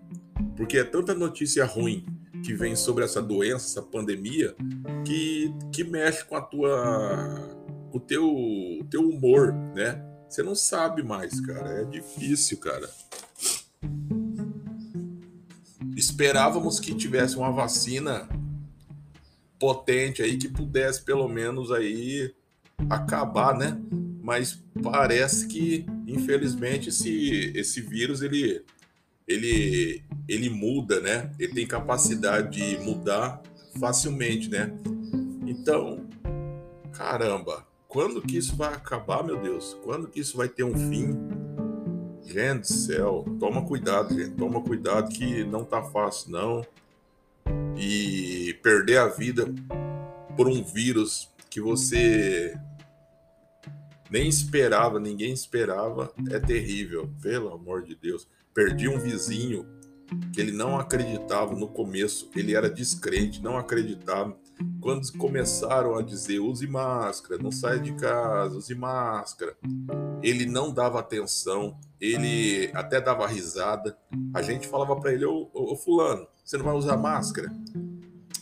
Porque 0.55 0.77
é 0.77 0.83
tanta 0.83 1.15
notícia 1.15 1.65
ruim 1.65 2.05
que 2.45 2.53
vem 2.53 2.75
sobre 2.75 3.03
essa 3.03 3.21
doença, 3.21 3.65
essa 3.65 3.81
pandemia, 3.81 4.53
que, 5.05 5.51
que 5.71 5.83
mexe 5.83 6.23
com 6.25 6.35
a 6.35 6.41
tua. 6.41 7.57
o 7.91 7.99
teu, 7.99 8.85
teu 8.91 9.09
humor, 9.09 9.53
né? 9.73 10.03
Você 10.29 10.43
não 10.43 10.55
sabe 10.55 11.01
mais, 11.01 11.39
cara. 11.39 11.81
É 11.81 11.85
difícil, 11.85 12.57
cara 12.57 12.89
esperávamos 16.03 16.79
que 16.79 16.93
tivesse 16.93 17.37
uma 17.37 17.51
vacina 17.51 18.27
potente 19.59 20.21
aí 20.21 20.37
que 20.37 20.49
pudesse 20.49 21.03
pelo 21.03 21.27
menos 21.27 21.71
aí 21.71 22.33
acabar, 22.89 23.57
né? 23.57 23.79
Mas 24.21 24.61
parece 24.81 25.47
que 25.47 25.85
infelizmente 26.07 26.89
esse, 26.89 27.51
esse 27.55 27.81
vírus 27.81 28.21
ele 28.21 28.63
ele 29.27 30.03
ele 30.27 30.49
muda, 30.49 30.99
né? 30.99 31.31
Ele 31.39 31.53
tem 31.53 31.67
capacidade 31.67 32.57
de 32.57 32.77
mudar 32.83 33.41
facilmente, 33.79 34.49
né? 34.49 34.73
Então, 35.45 36.07
caramba, 36.91 37.65
quando 37.87 38.21
que 38.21 38.37
isso 38.37 38.55
vai 38.55 38.73
acabar, 38.73 39.23
meu 39.23 39.39
Deus? 39.39 39.77
Quando 39.83 40.07
que 40.07 40.19
isso 40.19 40.35
vai 40.35 40.49
ter 40.49 40.63
um 40.63 40.75
fim? 40.89 41.42
Gente 42.23 42.61
do 42.61 42.67
céu, 42.67 43.25
toma 43.39 43.65
cuidado, 43.65 44.13
gente. 44.13 44.31
Toma 44.35 44.61
cuidado 44.61 45.09
que 45.09 45.43
não 45.43 45.63
tá 45.63 45.81
fácil, 45.83 46.31
não. 46.31 46.65
E 47.77 48.57
perder 48.63 48.97
a 48.97 49.07
vida 49.07 49.45
por 50.35 50.47
um 50.47 50.63
vírus 50.63 51.29
que 51.49 51.61
você 51.61 52.57
nem 54.09 54.27
esperava, 54.27 54.99
ninguém 54.99 55.33
esperava, 55.33 56.13
é 56.31 56.39
terrível. 56.39 57.09
Pelo 57.21 57.53
amor 57.53 57.83
de 57.83 57.95
Deus. 57.95 58.27
Perdi 58.53 58.87
um 58.87 58.99
vizinho 58.99 59.65
que 60.31 60.39
ele 60.39 60.51
não 60.51 60.79
acreditava 60.79 61.55
no 61.55 61.67
começo, 61.67 62.29
ele 62.35 62.55
era 62.55 62.69
descrente, 62.69 63.41
não 63.41 63.57
acreditava. 63.57 64.37
Quando 64.79 65.11
começaram 65.17 65.95
a 65.95 66.01
dizer 66.01 66.39
use 66.39 66.67
máscara, 66.67 67.41
não 67.41 67.51
saia 67.51 67.79
de 67.79 67.93
casa, 67.93 68.57
use 68.57 68.75
máscara, 68.75 69.55
ele 70.21 70.45
não 70.45 70.73
dava 70.73 70.99
atenção, 70.99 71.79
ele 71.99 72.69
até 72.73 72.99
dava 72.99 73.25
risada. 73.27 73.97
A 74.33 74.41
gente 74.41 74.67
falava 74.67 74.95
para 74.99 75.13
ele: 75.13 75.25
ô, 75.25 75.49
ô, 75.53 75.75
Fulano, 75.75 76.27
você 76.43 76.57
não 76.57 76.65
vai 76.65 76.75
usar 76.75 76.97
máscara? 76.97 77.51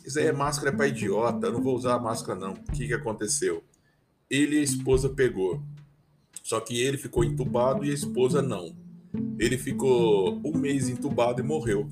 Isso 0.05 0.19
aí 0.19 0.25
é 0.25 0.31
máscara 0.31 0.75
para 0.75 0.87
idiota, 0.87 1.47
eu 1.47 1.53
não 1.53 1.61
vou 1.61 1.75
usar 1.75 1.99
máscara 1.99 2.39
não. 2.39 2.53
O 2.53 2.71
que, 2.71 2.87
que 2.87 2.93
aconteceu? 2.93 3.63
Ele 4.29 4.57
e 4.57 4.59
a 4.59 4.63
esposa 4.63 5.09
pegou. 5.09 5.61
Só 6.43 6.59
que 6.59 6.81
ele 6.81 6.97
ficou 6.97 7.23
entubado 7.23 7.85
e 7.85 7.91
a 7.91 7.93
esposa 7.93 8.41
não. 8.41 8.75
Ele 9.37 9.57
ficou 9.57 10.41
um 10.43 10.57
mês 10.57 10.89
entubado 10.89 11.39
e 11.39 11.43
morreu. 11.43 11.87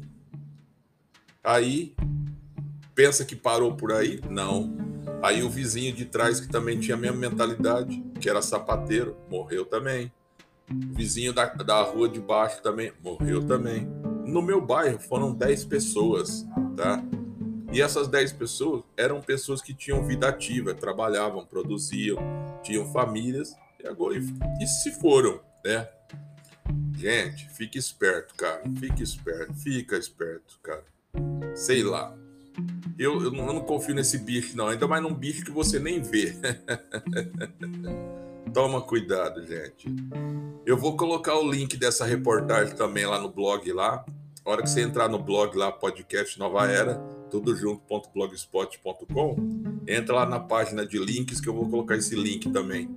Aí 1.43 1.95
pensa 2.99 3.23
que 3.23 3.33
parou 3.33 3.77
por 3.77 3.93
aí? 3.93 4.19
Não. 4.29 4.75
Aí 5.23 5.41
o 5.41 5.49
vizinho 5.49 5.95
de 5.95 6.03
trás, 6.03 6.41
que 6.41 6.49
também 6.49 6.77
tinha 6.77 6.97
a 6.97 6.99
mesma 6.99 7.15
mentalidade, 7.15 8.03
que 8.19 8.29
era 8.29 8.41
sapateiro, 8.41 9.15
morreu 9.29 9.63
também. 9.63 10.11
O 10.69 10.93
vizinho 10.93 11.31
da, 11.31 11.45
da 11.45 11.81
rua 11.81 12.09
de 12.09 12.19
baixo 12.19 12.61
também 12.61 12.91
morreu 13.01 13.41
também. 13.41 13.87
No 14.25 14.41
meu 14.41 14.59
bairro 14.59 14.99
foram 14.99 15.33
10 15.33 15.63
pessoas, 15.63 16.45
tá? 16.75 17.01
E 17.71 17.81
essas 17.81 18.09
10 18.09 18.33
pessoas 18.33 18.83
eram 18.97 19.21
pessoas 19.21 19.61
que 19.61 19.73
tinham 19.73 20.05
vida 20.05 20.27
ativa, 20.27 20.73
trabalhavam, 20.73 21.45
produziam, 21.45 22.17
tinham 22.61 22.91
famílias 22.91 23.55
e 23.81 23.87
agora 23.87 24.17
e 24.17 24.67
se 24.67 24.91
foram, 24.99 25.39
né? 25.63 25.87
Gente, 26.97 27.47
fique 27.51 27.77
esperto, 27.79 28.35
cara. 28.35 28.61
Fique 28.77 29.01
esperto, 29.01 29.53
fica 29.53 29.95
esperto, 29.95 30.59
cara. 30.61 30.83
Sei 31.55 31.81
lá. 31.81 32.13
Eu, 32.97 33.23
eu, 33.23 33.31
não, 33.31 33.47
eu 33.47 33.53
não 33.53 33.61
confio 33.61 33.95
nesse 33.95 34.17
bicho, 34.17 34.57
não. 34.57 34.67
Ainda 34.67 34.87
mais 34.87 35.01
num 35.01 35.13
bicho 35.13 35.43
que 35.43 35.51
você 35.51 35.79
nem 35.79 36.01
vê. 36.01 36.35
Toma 38.53 38.81
cuidado, 38.81 39.45
gente. 39.45 39.87
Eu 40.65 40.77
vou 40.77 40.97
colocar 40.97 41.35
o 41.35 41.49
link 41.49 41.77
dessa 41.77 42.05
reportagem 42.05 42.75
também 42.75 43.05
lá 43.05 43.19
no 43.19 43.29
blog 43.29 43.71
lá. 43.71 44.03
A 44.43 44.49
hora 44.49 44.63
que 44.63 44.69
você 44.69 44.81
entrar 44.81 45.07
no 45.07 45.19
blog 45.19 45.55
lá, 45.55 45.71
podcast 45.71 46.37
Nova 46.39 46.67
Era, 46.67 46.95
tudo 47.29 47.55
junto.blogspot.com, 47.55 49.35
entra 49.87 50.15
lá 50.15 50.25
na 50.25 50.39
página 50.39 50.85
de 50.85 50.97
links 50.97 51.39
que 51.39 51.47
eu 51.47 51.53
vou 51.53 51.69
colocar 51.69 51.95
esse 51.95 52.15
link 52.15 52.49
também 52.49 52.89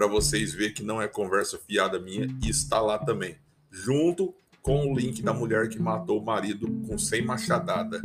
para 0.00 0.06
vocês 0.06 0.54
verem 0.54 0.72
que 0.72 0.82
não 0.82 1.02
é 1.02 1.06
conversa 1.06 1.58
fiada 1.58 1.98
minha 1.98 2.26
e 2.42 2.48
está 2.48 2.80
lá 2.80 2.98
também, 2.98 3.36
junto 3.70 4.34
com 4.62 4.90
o 4.90 4.96
link 4.96 5.22
da 5.22 5.34
mulher 5.34 5.68
que 5.68 5.78
matou 5.78 6.20
o 6.20 6.24
marido 6.24 6.66
com 6.86 6.96
100 6.96 7.22
machadada, 7.22 8.00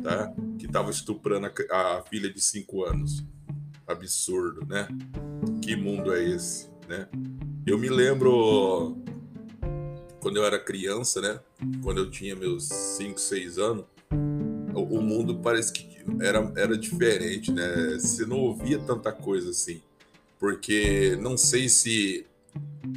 tá? 0.00 0.32
Estava 0.70 0.90
estuprando 0.90 1.46
a, 1.46 1.98
a, 1.98 2.02
filha 2.02 2.32
de 2.32 2.40
5 2.40 2.84
anos. 2.84 3.24
Absurdo, 3.86 4.64
né? 4.66 4.86
Que 5.60 5.74
mundo 5.74 6.14
é 6.14 6.22
esse, 6.22 6.68
né? 6.88 7.08
Eu 7.66 7.76
me 7.76 7.88
lembro 7.88 8.96
quando 10.20 10.36
eu 10.36 10.44
era 10.44 10.58
criança, 10.58 11.20
né? 11.20 11.40
Quando 11.82 11.98
eu 11.98 12.10
tinha 12.10 12.36
meus 12.36 12.68
5, 12.68 13.18
6 13.18 13.58
anos, 13.58 13.84
o, 14.72 14.98
o 14.98 15.02
mundo 15.02 15.40
parece 15.40 15.72
que 15.72 15.88
era, 16.20 16.52
era 16.56 16.78
diferente, 16.78 17.50
né? 17.50 17.98
Você 17.98 18.24
não 18.24 18.38
ouvia 18.38 18.78
tanta 18.78 19.10
coisa 19.12 19.50
assim 19.50 19.82
porque 20.40 21.18
não 21.20 21.36
sei 21.36 21.68
se 21.68 22.26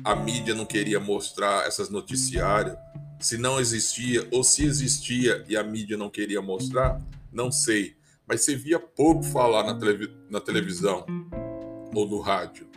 a 0.03 0.15
mídia 0.15 0.55
não 0.55 0.65
queria 0.65 0.99
mostrar 0.99 1.67
essas 1.67 1.89
noticiários, 1.89 2.77
se 3.19 3.37
não 3.37 3.59
existia 3.59 4.25
ou 4.31 4.43
se 4.45 4.63
existia 4.63 5.43
e 5.47 5.57
a 5.57 5.63
mídia 5.63 5.97
não 5.97 6.09
queria 6.09 6.41
mostrar, 6.41 7.01
não 7.33 7.51
sei. 7.51 7.95
Mas 8.27 8.41
você 8.41 8.55
via 8.55 8.79
pouco 8.79 9.23
falar 9.23 9.63
na, 9.63 9.77
televi 9.77 10.09
na 10.29 10.39
televisão 10.39 11.05
ou 11.93 12.07
no 12.07 12.19
rádio 12.19 12.67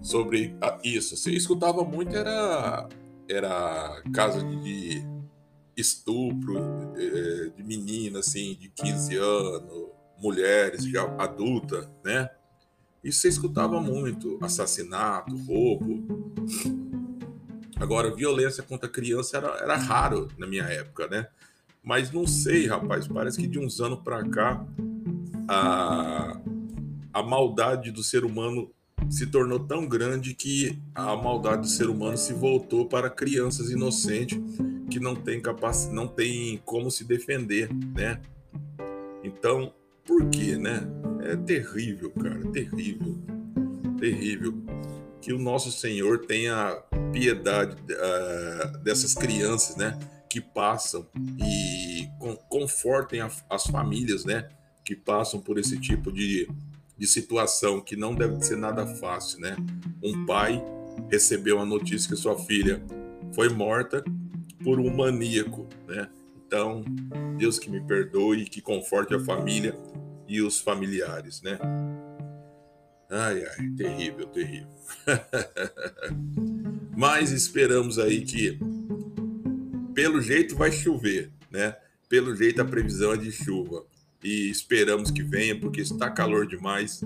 sobre 0.00 0.56
isso. 0.82 1.16
Você 1.16 1.32
escutava 1.32 1.84
muito 1.84 2.16
era 2.16 2.88
era 3.28 4.02
caso 4.14 4.42
de 4.62 5.02
estupro 5.76 6.56
eh, 6.96 7.50
de 7.54 7.62
menina 7.62 8.20
assim 8.20 8.56
de 8.58 8.70
15 8.70 9.16
anos, 9.16 9.88
mulheres 10.18 10.84
já 10.84 11.04
adulta, 11.18 11.90
né? 12.02 12.30
Isso 13.02 13.20
você 13.20 13.28
escutava 13.28 13.80
muito: 13.80 14.38
assassinato, 14.42 15.36
roubo. 15.44 16.32
Agora, 17.76 18.14
violência 18.14 18.62
contra 18.62 18.88
criança 18.88 19.36
era, 19.36 19.48
era 19.58 19.76
raro 19.76 20.28
na 20.36 20.46
minha 20.46 20.64
época, 20.64 21.06
né? 21.06 21.28
Mas 21.82 22.10
não 22.12 22.26
sei, 22.26 22.66
rapaz, 22.66 23.06
parece 23.08 23.38
que 23.38 23.46
de 23.46 23.58
uns 23.58 23.80
anos 23.80 24.00
para 24.00 24.22
cá 24.28 24.64
a, 25.48 26.40
a 27.12 27.22
maldade 27.22 27.90
do 27.90 28.02
ser 28.02 28.24
humano 28.24 28.70
se 29.08 29.26
tornou 29.26 29.60
tão 29.60 29.86
grande 29.86 30.34
que 30.34 30.78
a 30.94 31.16
maldade 31.16 31.62
do 31.62 31.68
ser 31.68 31.88
humano 31.88 32.18
se 32.18 32.32
voltou 32.32 32.86
para 32.86 33.08
crianças 33.08 33.70
inocentes 33.70 34.38
que 34.90 34.98
não 34.98 35.14
tem 35.14 35.40
capac... 35.40 35.86
não 35.92 36.06
tem 36.06 36.60
como 36.64 36.90
se 36.90 37.04
defender, 37.04 37.70
né? 37.94 38.20
Então, 39.22 39.72
por 40.04 40.28
quê, 40.30 40.56
né? 40.56 40.80
É 41.22 41.36
terrível, 41.36 42.10
cara, 42.10 42.40
terrível, 42.52 43.18
terrível. 43.98 44.54
Que 45.20 45.32
o 45.32 45.38
nosso 45.38 45.70
Senhor 45.70 46.26
tenha 46.26 46.82
piedade 47.12 47.76
uh, 47.92 48.78
dessas 48.78 49.14
crianças, 49.14 49.76
né? 49.76 49.98
Que 50.28 50.40
passam 50.40 51.06
e 51.38 52.08
confortem 52.48 53.20
as 53.20 53.66
famílias, 53.66 54.24
né? 54.24 54.48
Que 54.84 54.94
passam 54.94 55.40
por 55.40 55.58
esse 55.58 55.78
tipo 55.80 56.12
de, 56.12 56.48
de 56.96 57.06
situação 57.06 57.80
que 57.80 57.96
não 57.96 58.14
deve 58.14 58.42
ser 58.42 58.56
nada 58.56 58.86
fácil, 58.86 59.40
né? 59.40 59.56
Um 60.02 60.26
pai 60.26 60.62
recebeu 61.10 61.60
a 61.60 61.64
notícia 61.64 62.08
que 62.08 62.16
sua 62.16 62.38
filha 62.38 62.82
foi 63.34 63.48
morta 63.48 64.04
por 64.62 64.78
um 64.80 64.94
maníaco, 64.94 65.66
né? 65.86 66.08
Então, 66.46 66.82
Deus 67.36 67.58
que 67.58 67.70
me 67.70 67.80
perdoe, 67.80 68.46
que 68.46 68.60
conforte 68.60 69.14
a 69.14 69.20
família 69.20 69.78
e 70.26 70.40
os 70.40 70.58
familiares, 70.58 71.42
né? 71.42 71.58
Ai, 73.10 73.42
ai, 73.44 73.68
terrível, 73.76 74.26
terrível. 74.26 74.68
Mas 76.96 77.30
esperamos 77.30 77.98
aí 77.98 78.22
que, 78.22 78.58
pelo 79.98 80.22
jeito, 80.22 80.54
vai 80.54 80.70
chover, 80.70 81.28
né? 81.50 81.74
Pelo 82.08 82.32
jeito, 82.36 82.62
a 82.62 82.64
previsão 82.64 83.14
é 83.14 83.16
de 83.16 83.32
chuva. 83.32 83.84
E 84.22 84.48
esperamos 84.48 85.10
que 85.10 85.24
venha, 85.24 85.58
porque 85.58 85.80
está 85.80 86.08
calor 86.08 86.46
demais. 86.46 87.00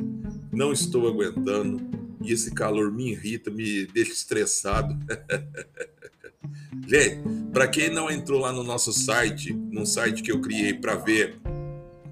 Não 0.53 0.75
estou 0.75 1.09
aguentando. 1.09 1.81
E 2.23 2.31
esse 2.31 2.51
calor 2.51 2.93
me 2.93 3.13
irrita, 3.13 3.51
me 3.51 3.87
deixa 3.87 4.13
estressado. 4.13 4.95
Gente, 6.87 7.23
para 7.51 7.67
quem 7.67 7.89
não 7.89 8.11
entrou 8.11 8.39
lá 8.39 8.53
no 8.53 8.63
nosso 8.63 8.93
site, 8.93 9.55
num 9.55 9.87
site 9.87 10.23
que 10.23 10.31
eu 10.31 10.43
criei 10.43 10.75
para 10.75 10.95
ver 10.95 11.41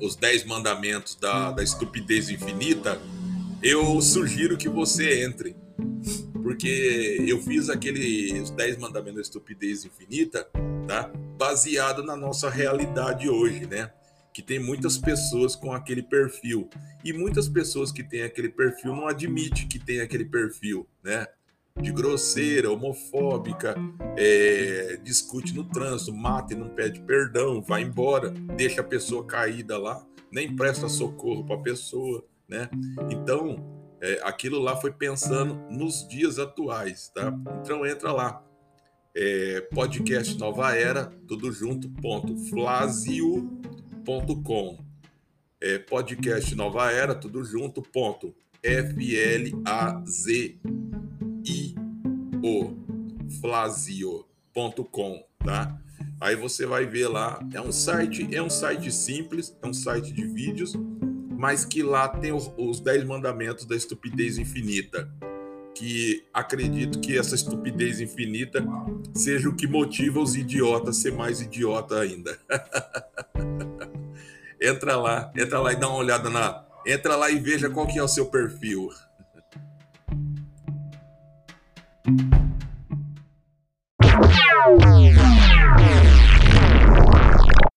os 0.00 0.16
10 0.16 0.46
mandamentos 0.46 1.14
da, 1.14 1.52
da 1.52 1.62
estupidez 1.62 2.30
infinita, 2.30 2.98
eu 3.62 4.00
sugiro 4.00 4.56
que 4.56 4.70
você 4.70 5.24
entre. 5.26 5.54
Porque 6.42 7.22
eu 7.28 7.38
fiz 7.42 7.68
aquele 7.68 8.40
os 8.40 8.48
10 8.48 8.78
mandamentos 8.78 9.16
da 9.16 9.20
estupidez 9.20 9.84
infinita, 9.84 10.48
tá? 10.90 11.08
Baseado 11.38 12.02
na 12.02 12.16
nossa 12.16 12.50
realidade 12.50 13.30
hoje, 13.30 13.64
né? 13.64 13.92
Que 14.34 14.42
tem 14.42 14.58
muitas 14.58 14.98
pessoas 14.98 15.54
com 15.54 15.72
aquele 15.72 16.02
perfil. 16.02 16.68
E 17.04 17.12
muitas 17.12 17.48
pessoas 17.48 17.92
que 17.92 18.02
têm 18.02 18.24
aquele 18.24 18.48
perfil 18.48 18.96
não 18.96 19.06
admitem 19.06 19.68
que 19.68 19.78
tem 19.78 20.00
aquele 20.00 20.24
perfil, 20.24 20.88
né? 21.00 21.28
de 21.80 21.92
grosseira, 21.92 22.70
homofóbica, 22.70 23.74
é, 24.18 24.98
discute 25.02 25.54
no 25.54 25.64
trânsito, 25.64 26.12
mata 26.12 26.52
e 26.52 26.56
não 26.56 26.68
pede 26.68 27.00
perdão, 27.00 27.62
vai 27.62 27.82
embora, 27.82 28.28
deixa 28.30 28.80
a 28.80 28.84
pessoa 28.84 29.24
caída 29.24 29.78
lá, 29.78 30.04
nem 30.30 30.54
presta 30.54 30.88
socorro 30.88 31.44
para 31.46 31.54
a 31.54 31.62
pessoa, 31.62 32.22
né? 32.46 32.68
Então, 33.08 33.64
é, 34.02 34.20
aquilo 34.24 34.58
lá 34.58 34.76
foi 34.76 34.92
pensando 34.92 35.54
nos 35.70 36.06
dias 36.06 36.38
atuais, 36.38 37.08
tá? 37.14 37.32
Então 37.62 37.86
entra 37.86 38.12
lá, 38.12 38.44
é, 39.14 39.60
podcast 39.72 40.38
Nova 40.38 40.74
Era, 40.74 41.06
tudo 41.26 41.52
junto, 41.52 41.88
ponto, 41.88 42.36
flasio.com 42.48 43.60
é, 45.60 45.78
podcast 45.78 46.54
Nova 46.54 46.90
Era, 46.90 47.14
tudo 47.14 47.44
junto, 47.44 47.82
ponto, 47.82 48.34
F-L-A-Z 48.62 50.58
o 52.42 52.74
flasio.com, 53.40 55.22
tá? 55.44 55.78
Aí 56.20 56.34
você 56.34 56.66
vai 56.66 56.86
ver 56.86 57.08
lá, 57.08 57.38
é 57.52 57.60
um 57.60 57.72
site, 57.72 58.34
é 58.34 58.42
um 58.42 58.50
site 58.50 58.90
simples, 58.90 59.56
é 59.62 59.66
um 59.66 59.72
site 59.72 60.12
de 60.12 60.24
vídeos, 60.26 60.74
mas 61.38 61.64
que 61.64 61.82
lá 61.82 62.08
tem 62.08 62.32
os, 62.32 62.50
os 62.56 62.80
10 62.80 63.04
mandamentos 63.04 63.66
da 63.66 63.76
estupidez 63.76 64.38
infinita 64.38 65.12
que 65.80 66.26
acredito 66.34 67.00
que 67.00 67.18
essa 67.18 67.34
estupidez 67.34 68.00
infinita 68.00 68.62
seja 69.14 69.48
o 69.48 69.56
que 69.56 69.66
motiva 69.66 70.20
os 70.20 70.36
idiotas 70.36 70.98
a 70.98 71.00
ser 71.00 71.10
mais 71.10 71.40
idiota 71.40 72.00
ainda. 72.00 72.38
entra 74.60 74.96
lá, 74.96 75.32
entra 75.34 75.58
lá 75.58 75.72
e 75.72 75.76
dá 75.76 75.88
uma 75.88 75.96
olhada 75.96 76.28
na, 76.28 76.62
entra 76.86 77.16
lá 77.16 77.30
e 77.30 77.40
veja 77.40 77.70
qual 77.70 77.86
que 77.86 77.98
é 77.98 78.02
o 78.02 78.08
seu 78.08 78.26
perfil. 78.26 78.90